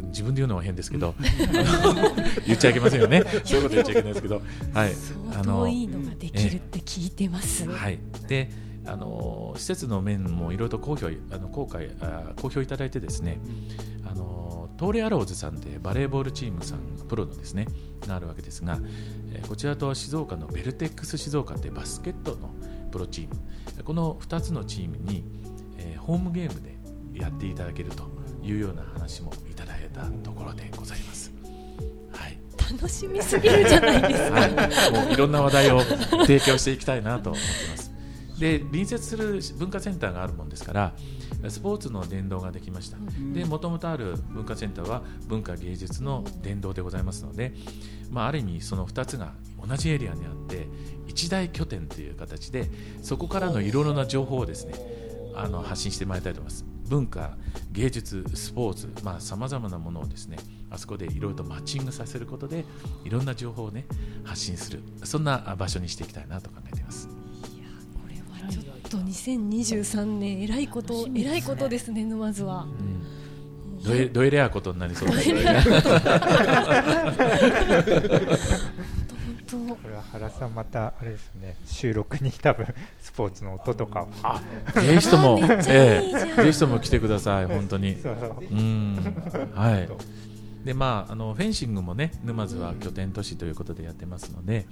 [0.09, 1.15] 自分で言うのは変ですけど
[2.45, 3.23] 言っちゃいけませんよね。
[3.45, 4.41] そういうこと言っちゃいけないですけど、
[4.73, 8.51] はい、相当いいのができるって聞いてます、はい、で
[8.85, 13.39] あの施設の面もいろいろと公表あの公開あ公表いただいてですね
[14.05, 17.67] あの東レアローズさんでバレーボールチームさんプロのですね
[18.07, 18.79] があるわけですが、
[19.31, 22.49] ええーこちらと静岡のベルテックス静岡ってバスケットの
[22.91, 25.23] プロチームこの2つのチームに、
[25.77, 26.77] えーホームゲームで
[27.13, 28.03] やっていただけると
[28.41, 31.31] いうような話もいただいたところでございます。
[32.11, 32.39] はい
[32.71, 34.39] 楽しみすぎるじゃないですか。
[34.39, 34.51] はい、
[35.05, 37.86] もういろんな話題を提供していきたいなと思っています。
[38.39, 40.93] で隣接する文化センターがあるもんですから
[41.49, 42.97] スポーツの伝道ができました。
[43.33, 47.53] でもともとある文化センターは文化芸術の伝道でございますので、
[48.11, 49.33] まあ、ある意味その2つが
[49.65, 50.67] 同じエリアにあって
[51.07, 52.69] 一大拠点という形で
[53.01, 54.73] そこからのいろいろな情報をですね
[55.35, 56.65] あの発信してまいりたいと思います。
[56.87, 57.37] 文化
[57.73, 60.37] 芸術スポーツさまざ、まなものをですね
[60.69, 62.63] あそこでいろいろとマッチングさせることで
[63.03, 63.85] いろんな情報をね
[64.23, 64.81] 発信する。
[65.03, 67.09] そんな場所にしていきたいなと考えています
[68.49, 72.63] ちょっと2023年えらいことえらいことですね沼津は。
[72.63, 73.83] うん。
[73.83, 75.43] どえどえれやことになりそうですね
[79.67, 82.67] 本これは原さんまたあれですね収録に多分
[82.99, 84.41] スポーツの音とかあ
[84.73, 86.03] ぜひとも、ぜ
[86.51, 87.97] ひとも来てください、本当に。
[88.01, 88.35] そうそう。
[88.51, 89.15] うん、
[89.55, 89.89] はい。
[90.67, 94.67] で、まあ、あのフェンシングもね、沼津は拠点都市ということでやってますので。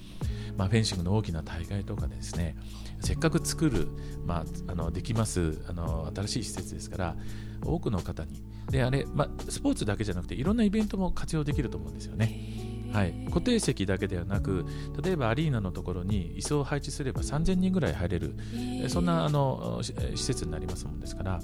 [0.57, 2.55] まあ、フェンシングの大きな大会とかでですね。
[3.01, 3.87] せっかく作る、
[4.25, 7.15] まあ、あのできます、あの新しい施設ですから。
[7.63, 12.65] 多くの方に、で、あれ、まあ、スポーツだけじゃなくて、いろんなイベントも活用できると思うんですよね。
[12.91, 14.65] はい、固定席だけではなく
[15.03, 18.37] 例えばアリーナのところに椅子を配置すれば3000人ぐらい入れる、
[18.81, 21.41] えそんなあのし施設になりますもんですから、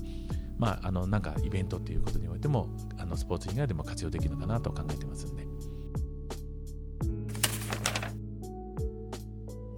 [0.61, 2.69] まあ、あのなんかイベントということにおいても
[2.99, 5.41] あのスポーツ以外でも活用できるのかなと考えてますんで。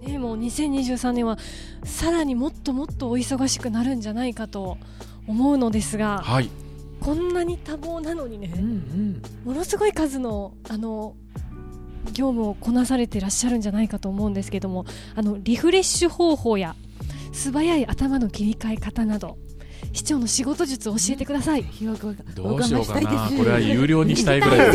[0.06, 1.38] ね、もう2023年は
[1.84, 4.76] さらにもっともっとお忙しくなるんじゃないかと
[5.26, 6.50] 思うのですが、はい、
[7.00, 11.16] こんなに多忙なのにね、うんうんものすごい数のあの
[12.12, 16.76] 業務をこなされていらっしゃるんじゃないかと思うんですけどもあのリフレッシュ方法や
[17.32, 19.38] 素早い頭の切り替え方など
[19.94, 21.62] 市長の仕事術を教えてください。
[21.62, 23.28] ひわくわどうしようかな。
[23.28, 24.58] これは有料にしたいぐらい。
[24.58, 24.72] で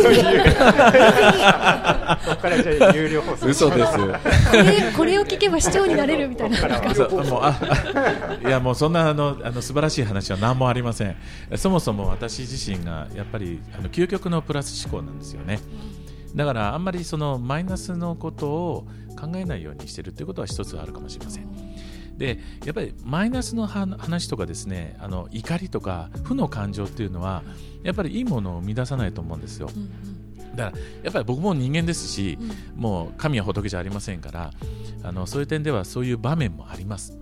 [3.36, 3.92] す嘘です。
[4.96, 6.56] これを聞けば市長になれるみたいな。
[6.94, 11.14] そうもうあいやもうそんなあのあの素晴らしい話は何もありません。
[11.54, 15.60] そもそも私自身がやっぱりあの究極のプラス思考なんですよね。
[16.34, 18.86] だからあんまりそのマイナスのことを
[19.20, 21.69] 考えないようにしてるっていうことは一つあるかもしれません
[22.20, 27.42] でやっぱりマイナスのは話とかですねあの怒りとか負の感情っていうのは
[27.82, 29.70] やっぱりいいものを生み出さないと思うんですよ。
[30.54, 32.36] だからやっぱり僕も人間ですし、
[32.76, 34.50] もう神は仏じゃありませんから
[35.02, 37.16] あのそういう点ではそういう場面もあります。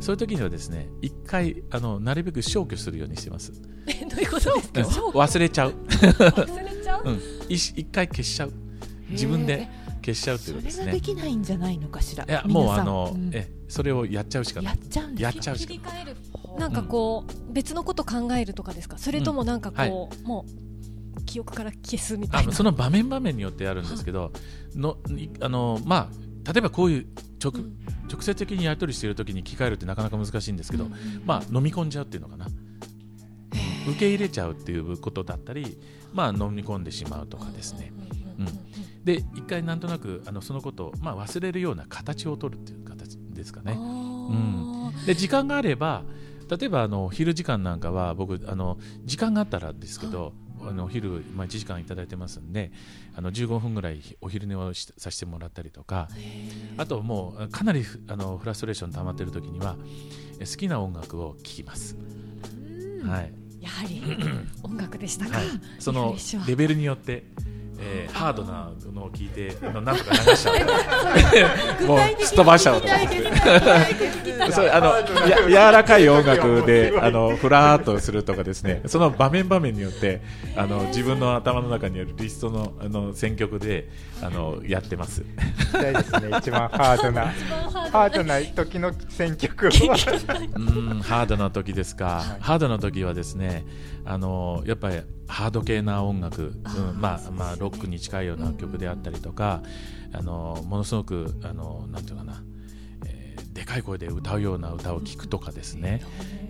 [0.00, 3.52] そういう時にはですね一回あのなるべく消去するようにしてます、
[3.86, 5.02] えどういうことですか？
[5.04, 5.12] うん。
[5.12, 7.02] 忘れちゃう、忘れちゃう？
[7.04, 8.52] うん、一一回消しちゃう。
[9.10, 9.68] 自分で
[10.00, 10.82] 消しちゃうっていうことですね。
[10.82, 12.24] それができないんじゃないのかしら。
[12.24, 13.30] いやもうあの、うん。
[13.32, 14.78] えそれをやっちゃうしかない。
[14.78, 16.04] やっちゃうんですやっちゃうし切かない。
[16.04, 16.58] り替える。
[16.58, 18.98] なんかこう、別のこと考えるとかですか？
[18.98, 20.44] それともなんかこう、も
[21.18, 22.52] う記憶から消すみたいな。
[22.52, 24.32] その場面場面によってあるんですけど、
[24.74, 26.10] のいあのま
[26.46, 27.06] あ、例えばこういう
[27.42, 27.52] 直,、
[28.10, 30.86] 直接的にやり取りしている時に聞き換えるってなかなか難しいんですけど、
[31.24, 32.46] まあ、飲み込んじゃうっていうのかな、
[33.88, 35.78] 受け入れちゃうっていうことだったり、
[36.12, 37.92] まあ、飲み込んでしまうとかですね、
[38.38, 38.46] うん、
[39.10, 43.76] で一回なんとなくあのそのことを、まあ、忘れるような形を取るっていう形ですかね。
[43.76, 46.04] あで時間があれば
[46.48, 50.72] 例えばあの昼時間なんかは僕あの時間があったらですけど、あ。
[50.72, 52.70] のお昼、まあ、1時間いただいてますんで
[53.16, 56.06] あの15分ぐらいお昼寝をしさせてもらったりとか
[56.76, 59.76] あともうかなりふあのフラストレーション溜まってる時には
[60.38, 61.96] え好きな音楽を聴きます。
[63.06, 63.32] はい。
[63.32, 64.02] ーやはり
[64.62, 65.46] 音楽でしたか、はい、
[65.78, 67.24] そのレベルによって、
[67.80, 71.86] えーハードなのを聞いてあのなんとか流しちゃう。
[71.86, 74.52] もうすっ飛ばしちゃうと思って。
[74.52, 78.82] それあのや柔らかい音楽であのフラーっとするとかですね。
[78.86, 80.20] その場面場面によって
[80.56, 83.88] あの自分の頭の中にあるリストのあの選曲で
[84.22, 85.22] あのやってます。
[85.22, 86.38] 聞きたいですね。
[86.38, 87.26] 一番ハードな。
[87.92, 88.40] ハードな。
[88.40, 89.70] 時の選曲は。
[90.56, 93.64] うんハードな時ですか、ハードな時はですね
[94.04, 99.62] あのやっぱりハード系な音楽、うんまあまあ、ロックに近いような曲であったりとか、
[100.12, 102.42] あのものすごくあのなんていうかな、
[103.06, 106.02] えーでかい声で歌うような歌を聴くとかですね、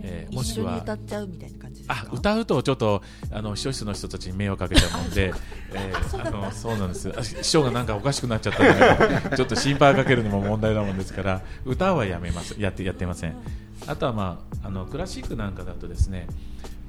[0.03, 5.33] えーもしくは歌っちゃうみたいな感じあ歌うとちょっとあの視聴室の人たちに迷惑かけちゃうもんで、
[5.75, 7.13] えーあのそうなんです。
[7.17, 12.61] あ師匠がなんかおかしくなっちゃったのでちょっと心配かけるのも問題なもんですから歌はやめます。
[12.61, 13.37] やってやってません。
[13.87, 16.27] あとは、まあ、あのクラシックなんかだとですね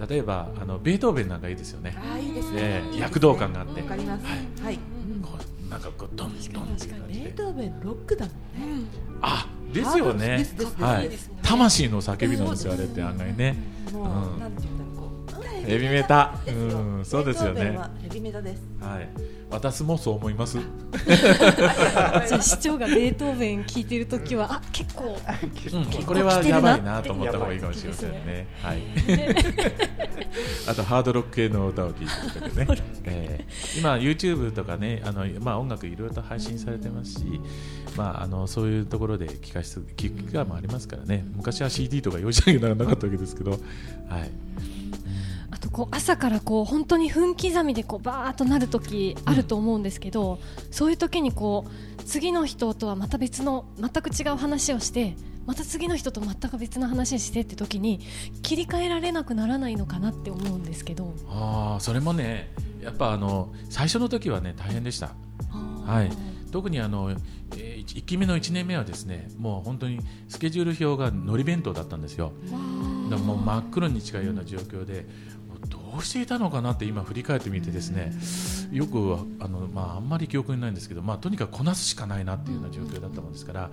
[0.09, 2.57] 例えばあのベートーベンなんかいいですよね、あーいいですね。
[2.61, 3.81] えー躍動感があって。
[3.81, 4.25] わかります。
[4.25, 4.65] はい。
[4.65, 4.75] はい。
[5.21, 5.37] こ
[5.67, 7.25] うなんかこうドンドンって感じで。
[7.25, 8.35] ベートーベンロックだもん
[8.81, 8.87] ね。
[9.21, 10.45] あですよね。
[10.79, 11.09] はい。
[11.43, 13.55] 魂の叫びなんですよあれって案外ね。
[13.93, 14.03] も
[14.35, 14.80] うなんていう
[15.71, 19.09] ヘビメタうんそうですよねヘビメタですはい
[19.49, 25.17] 私もそう思いますじゃあ市長がベートーベン聞いてるときはあ結構
[25.73, 28.47] うんこれはやばいなと思った方がいいかもしれませんね。
[28.61, 28.81] はい。
[30.67, 32.81] あとハードロック系の歌を聴いてるとかね。
[33.03, 37.41] えー今 YouTube とかね、あのまあ音楽いろいろと配信されてますし、
[37.97, 41.25] まああのそういうところで聞かせて聞く機会もありますからね。
[41.35, 43.59] 昔は CD とか用意しなきゃならなかったわけですけど、はい。
[45.51, 50.39] あとこう朝からこう本当に分刻みでこうバーッとなる時あると思うんですけど、
[50.71, 57.99] そういう時にこう次の人とはまた別の全く違う話をしてまた次の人と全く別の話をしてって時に
[58.41, 61.13] 切り替えられなくならないのかなって思うんですけど。
[61.29, 65.13] ああ、それもね、やっぱあの最初の時はね大変でした。
[65.85, 66.11] はい、
[66.51, 67.11] 特にあの、
[67.57, 69.99] えー、1期目の1年目はですねもう本当に
[70.29, 72.31] スケジュール表がのり弁当だったんですよ
[73.09, 75.30] もう真っ黒に近いような状況でも
[75.99, 78.13] うしていたのかなって今振り返ってみてですね
[78.71, 83.69] よくあの、まあ、あんまり記憶にないんですけど、まあ、とにかくこなすしかないなっていうような状況だったもんですから、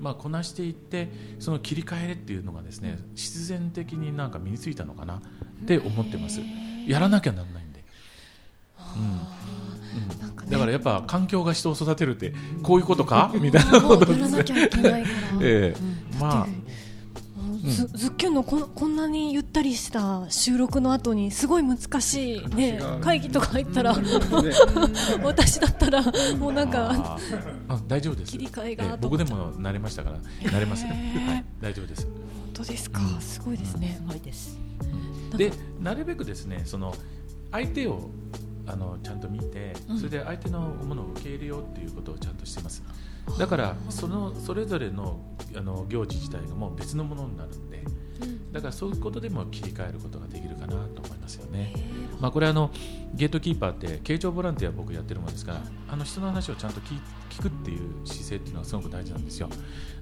[0.00, 1.08] まあ、こなしていって
[1.38, 5.20] その切り替えっていうのがですね必然的になんか身についたのかなっ
[5.66, 6.40] て思ってます。
[6.86, 7.84] やらなきゃならないんで。
[8.96, 10.18] うん。
[10.20, 13.30] なんだからやっぱ環境が人を育てるってこういうことか？
[13.40, 14.44] みたいなもことですね。
[15.42, 15.80] ええ。
[16.18, 16.46] まあ
[17.62, 24.08] ズズッキュンのここんなにゆったりした収録の後にすごい難しい、ね会議とか入ったらね
[25.22, 26.02] 私だったら
[26.38, 27.18] もうなんか
[27.68, 28.32] あ大丈夫です。
[28.32, 30.84] 切り替えがええ僕でも慣れましたから慣れます。
[30.84, 30.90] ね。
[31.26, 32.04] はい大丈夫です。
[32.04, 32.12] 本
[32.54, 33.00] 当ですか？
[33.20, 34.00] すごいですね。
[34.00, 34.06] す。
[34.08, 34.58] ごいです。
[35.36, 36.94] でなるべくですねその
[37.52, 38.10] 相手を
[38.66, 42.82] あのちゃんと見て、それで相手のものを受け入れようっていうことをちゃんとしてます。
[43.38, 45.20] だからそのそれぞれの
[45.56, 47.84] あの行事自体がもう別のものになるんで、
[48.52, 51.72] だからそういうことでも切り替えることができるかなと思いますよね。
[52.20, 52.70] まあこれあの
[53.14, 57.00] ゲートキーパーって慶長ボランティア僕やってるものですから、あの人の話をちゃんと聞
[57.30, 59.48] 聞くっていう姿勢っていうのはすごく大事なんですよ。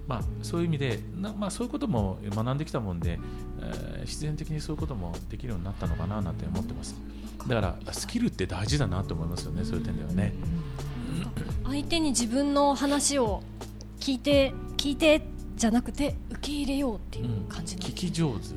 [0.07, 3.19] まあそういう意味でなまあそういうことも学んできたもんで、
[3.61, 6.97] えー自然的にそういうこともできるようになったのかななんて思ってます。
[7.47, 9.65] だからスキルって大事だなと思いますよね。
[9.65, 10.33] そういう点ではね。
[11.65, 13.43] 相手に自分の話を
[14.01, 15.23] 聞いて聞いて
[15.57, 18.55] じゃなくて受け入れようっていう感じなん聞き上手。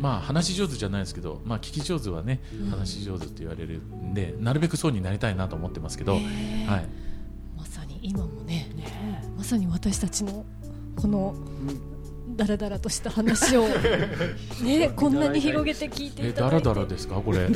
[0.00, 6.22] まあ話し上手じゃないですけど、まあ聞き上手はね、話し上手って言われるんで、なるべくそうになりたいなと思ってますけど、はい。
[7.56, 8.70] まさに今もね
[9.36, 10.46] まさに私たちの
[10.96, 11.34] この
[12.40, 13.66] ダラダラとした話を。
[14.64, 16.64] ねこんなに広げて聞いてえいただいて。
[16.64, 17.16] ダラダラですか？
[17.16, 17.40] これ。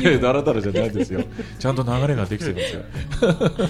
[0.00, 1.22] えダラダラじゃないですよ。
[1.58, 3.62] ちゃんと流れができてますよ、ありがとうご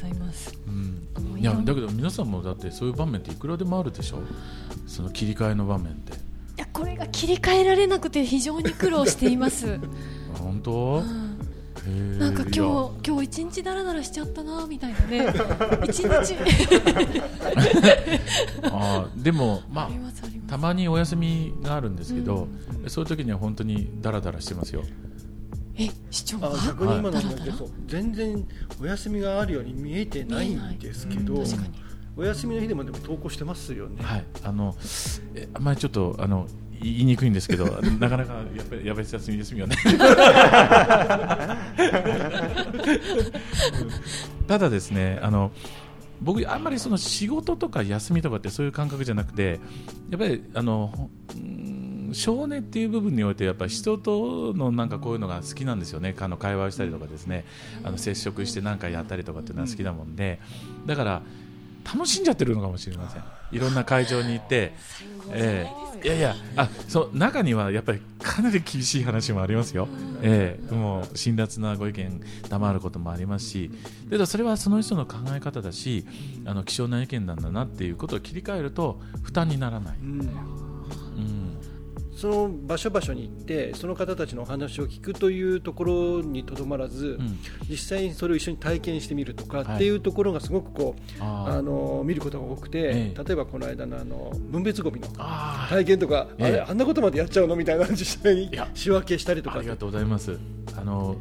[0.00, 0.54] ざいます。
[0.66, 4.20] うん、いやだけど皆さんもだってそういう場面っていくらでもあるでしょ？
[4.86, 6.12] その切り替えの場面って。
[6.14, 6.16] い
[6.56, 9.74] やこれが切り替えられなくて非常に苦労しています。
[10.34, 11.27] あ本当、へー
[12.18, 15.26] なんか今日今日一日ダラダラしちゃったなみたいなね。
[15.88, 16.08] 一日
[18.64, 19.90] あーでもまあ
[20.48, 22.48] たまにお休みがあるんですけど、
[22.86, 24.82] そういう時には本当にダラダラしてますよ。
[25.76, 26.48] え市長が？
[26.48, 28.46] あ逆に今の話でそう全然
[28.80, 31.74] お休みがあるように見えてないんですけど、見えない確かに。
[32.16, 34.02] お休みの日でもでも投稿してますよね。
[34.02, 34.24] はい。
[34.42, 34.74] あの
[35.34, 36.46] えあんまりちょっとあの
[36.82, 37.64] 言いにくいんですけど
[37.98, 39.76] なかなかやっぱりやべ休み休みはね。
[44.46, 45.52] ただですねあの
[46.20, 49.60] 僕あんまりその仕事とか休みとかってそういう感覚じゃなくて
[50.10, 51.10] やっぱりあの
[52.12, 56.14] 少年っていう部分においてやっぱり人とのなんかこういうのが好きなんですよね。
[56.18, 57.44] あの会話をしたりとかですね。
[57.84, 60.40] あの接触して何かやったりとかっていうのは好きだもんで。
[60.86, 61.22] だから
[61.84, 63.22] 楽しんじゃってるのかもしれません。
[63.52, 64.72] いろんな会場に行って、
[65.30, 69.88] ええいやいやあそう中にはやっぱりかなり厳しい話もありますよ、
[70.22, 73.70] ええもう辛辣なご意見賜ることもありますし。
[74.08, 76.06] けどそれはその人の考え方だし
[76.44, 80.20] あの希少な意見なんだなっていうことを切り替えると負担にならない、うん。
[80.20, 80.28] うん、
[82.18, 87.38] その場所場所に行ってその方たちのお話を聞くというところにとどまらず、うん。
[87.70, 89.76] 実際にそれを一緒に体験してみるとかはい。
[89.76, 91.58] っていうところがすごくこう、あー。
[91.58, 93.24] あの見ることが多くて、ええ。
[93.24, 95.06] 例えばこの間のあの分別ゴミの
[95.68, 96.46] 体験とか、ええ。
[96.46, 99.60] あれあんなことまでやっちゃうのみたいな実際に仕分けしたりとか。
[99.60, 100.36] ありがとうございます。
[100.76, 101.16] あの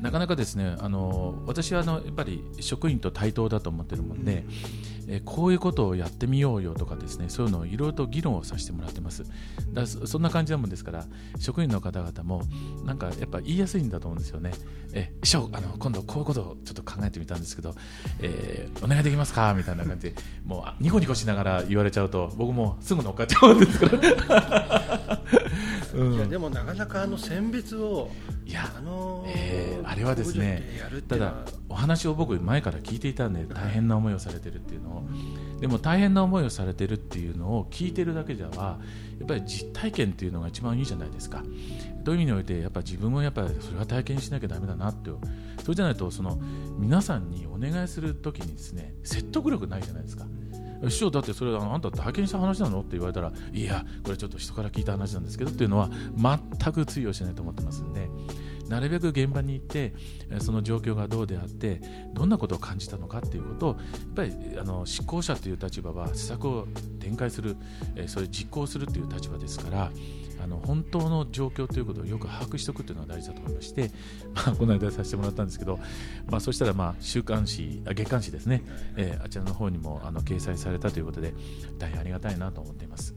[0.00, 4.44] なかなかですねあの私はあのやっぱり職員と対等だと思ってるもんで、
[5.12, 9.24] えこういうことをやってみようよとかですねそういうのをいろいろと議論をさせてもらってます。
[9.72, 11.04] だそんな感じなもんですから
[11.38, 12.42] 職員の方々も
[12.84, 14.52] なんかやっぱ言いやすいんだと思うんですよね。
[14.92, 17.74] え師匠あの今度こういうことをちょっと考えてみたんですけど、
[18.20, 19.52] えーお願いできますか？
[19.54, 25.20] みたいな感じでもうニコニコしながら言われちゃうと僕もすぐ乗っかっちゃうんですから、
[26.14, 28.10] いやでもなかなかあの選別を
[28.46, 30.62] いやあのえーあれはですね
[31.08, 31.34] ただ
[31.68, 35.04] お話を僕前から聞いていたんで大変な思いをされてるっていうのを。
[35.60, 38.78] でも大変な思いをされてるっていうのを聞いてるだけじゃは
[39.18, 41.42] やっぱり実体験っていうのが一番いいじゃないですか。
[42.04, 45.10] という意味においてやっぱ自分もやっぱりそれは体験しなきゃダメだなって
[45.62, 46.38] それじゃないとその
[46.78, 50.24] 皆さんにお願いするときにですね説得力ないじゃないですか
[50.88, 52.80] 師匠だってそれあのあんた体験した話なの？
[52.80, 58.08] って言われたらいやこれちょっと人から聞いた話なんですけどっていうのは全く通用しないと思ってますんで。
[58.70, 59.92] なるべく現場に行って
[60.38, 61.80] その状況がどうであって
[62.14, 63.78] どんなことを感じたのかっていうことをやっ
[64.14, 66.68] ぱりあの執行者という立場は施策を
[67.00, 67.56] 展開する、
[68.06, 69.90] それ実行するという立場ですから
[70.42, 73.90] あの本当の状況ということをよく把握しておくというのが大事だと思いまして、
[74.34, 75.80] まあ、この間させてもらったんですけど、
[76.30, 78.62] まあ、そしたらまあ週刊誌あ月刊誌ですね、
[78.96, 81.34] えーあちらの方にもあの掲載されたということで
[81.78, 83.14] 大変ありがたいなと思っています。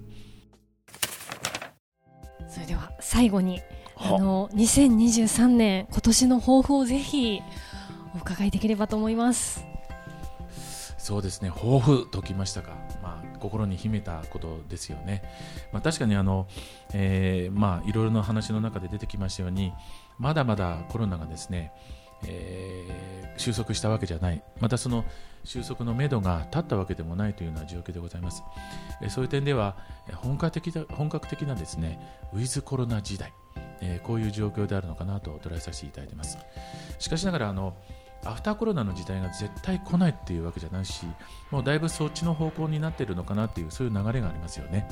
[2.49, 3.61] それでは最後に
[4.03, 7.41] あの2023年今年の抱負をぜひ
[8.13, 9.65] お伺いできればと思います。
[10.97, 11.49] そうですね。
[11.49, 15.21] 抱負ときましたか、まあ、心に秘めたことですよね、
[15.73, 16.47] まあ、確かにあの、
[16.93, 19.73] えーまあ、いろいろな話の中で出てきましたように
[20.17, 21.73] まだまだコロナがですね、
[22.25, 24.43] えー収束したわけじゃない。
[24.59, 25.03] またその
[25.43, 28.43] 収束のめどが立ったわけでもないというような状況でございます、
[29.01, 29.75] えーそういう点では
[30.17, 31.99] 本格的な本格的なですね
[32.31, 33.33] ウィズコロナ時代。
[33.85, 36.37] えーこういう状況であるのかなと捉えさせていただいています。
[36.99, 37.73] しかしながらあの
[38.25, 41.05] アフターコロナの時代が絶対来ないっていうわけじゃないし
[41.51, 44.87] もうだいぶそっちの方向になっているのかなっていうそういう流れがありますよね。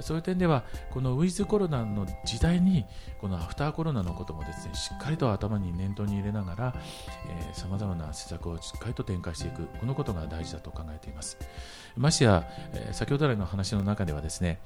[0.00, 2.84] そういう点ではこのウィズコロナの時代に
[3.20, 6.74] このアフターコロナのこともですねしっかりと頭に念頭に入れながら
[7.52, 11.38] さまざまな施策をしっかりと展開していくこのことが大事だと考えています。
[11.96, 14.60] ましてや、えー先ほど来の話の中ではですね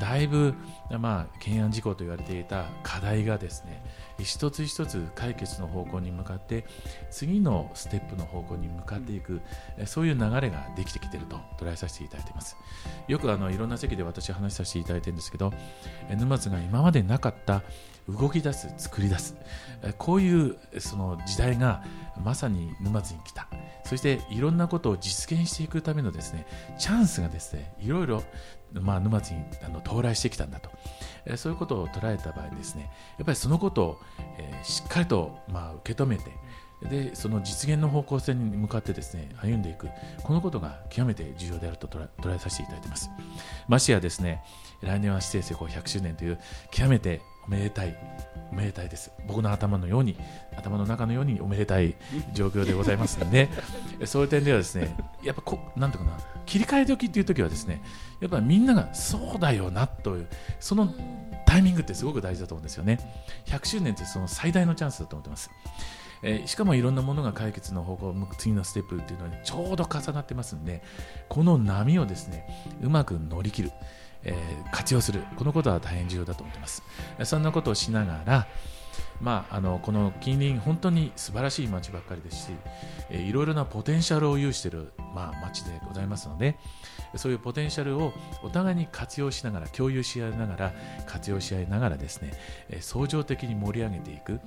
[0.00, 0.54] だいぶ、
[0.98, 3.82] まあ、懸案事項と言われていた課題がですね
[4.18, 6.64] 一つ一つ解決の方向に向かって
[7.10, 9.40] 次のステップの方向に向かっていく、
[9.76, 12.56] えーそういう流れができてきていると捉えさせていただいています。
[13.08, 15.52] よくあのいろんな席で私話させていただいてるんですけど
[16.08, 17.62] え沼津が今までなかった
[18.08, 19.36] 動き出す作り出す
[19.82, 21.84] えこういうその時代が
[22.24, 23.48] まさに沼津に来た。
[23.84, 26.46] そしていろんなことを実現していくためのですね
[26.78, 28.22] チャンスがですねいろいろ、
[28.72, 30.70] まあ、沼津にあの到来してきたんだと、
[31.26, 34.00] えそういうことを捉えた場合ですねやっぱりそのことを、
[34.38, 36.30] えーしっかりと、まあ、受け止めて
[36.88, 39.88] でその実現の方向性に向かってですね歩んでいく。
[40.22, 43.10] このことが極めて重要であると捉えさせていただいています。
[43.68, 44.42] ましてやですね
[44.82, 46.38] 来年は指定成功100周年という
[46.70, 47.96] 極めておめでたい
[48.50, 49.10] おめでたいです。
[49.26, 50.16] 僕の頭のように
[50.56, 51.94] 頭の中のようにおめでたい
[52.34, 53.48] 状況でございますので
[54.04, 57.82] そういう点ではですねやっぱこなんていうかな切り替え時っていう時はですね
[58.20, 60.28] やっぱみんながそうだよなという
[60.60, 60.92] その
[61.46, 62.98] タイミングってすごく大事だと思うんですよね。
[63.46, 65.50] 100周年ってその最大のチャンスだと思ってます。
[66.22, 70.82] えーしかもいろんなものが解決の方向を向く次のステップっていうのにちょうど重なってますんで
[71.28, 72.46] この波をですね
[72.82, 73.72] うまく乗り切る、
[74.24, 76.82] えー活用するこのことは大変重要だと思ってます。
[77.24, 78.46] そんなことをしながら
[79.20, 82.52] まあ、あのこの近隣、本当に素晴らしい街ばっかりですし、
[83.10, 86.56] えーいろいろなポテンシャルを有している、まあ、街でございますので、
[87.16, 88.12] そういうポテンシャルを
[88.42, 90.72] お互いに活用しながら、共有し合いながら、
[91.06, 92.32] 活用し合いながらですね、
[92.68, 94.40] えー相乗的に盛り上げていく、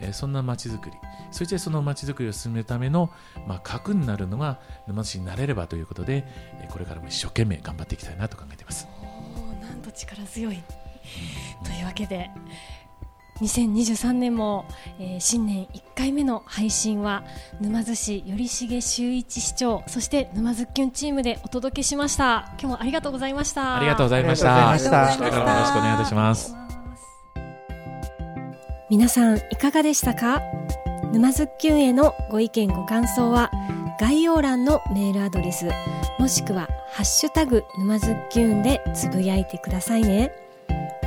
[0.00, 0.96] えーそんな街づくり、
[1.30, 3.10] そしてその街づくりを進めるための、
[3.46, 6.24] まあ、核になるのが沼津市になれればということで、
[6.60, 8.88] えーこれからも一生懸命頑張っていきたいなと考えています。
[9.62, 10.62] なんと力強い。
[11.64, 12.28] というわけで
[13.40, 14.66] 2023年も、
[14.98, 17.24] えー新年1回目の配信は
[17.60, 22.50] 沼津市頼重修一市長そして沼津キュンチームでお届けしました。
[22.58, 23.76] 今日もありがとうございました。
[23.76, 24.70] ありがとうございました。
[24.70, 25.18] ありがとうございました。
[25.18, 26.54] これからもよろしくお願いいたします。
[28.90, 30.40] 皆さんいかがでしたか？
[31.12, 33.50] 沼津きゅんへのご意見ご感想は
[34.00, 35.70] 概要欄のメールアドレス
[36.18, 40.32] もしくはハッシュタグ沼津きゅんでつぶやいてくださいね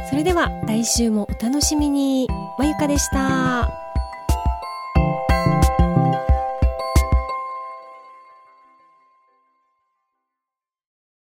[0.09, 2.27] それでは来週もお楽しみに。
[2.57, 3.88] まゆかでした。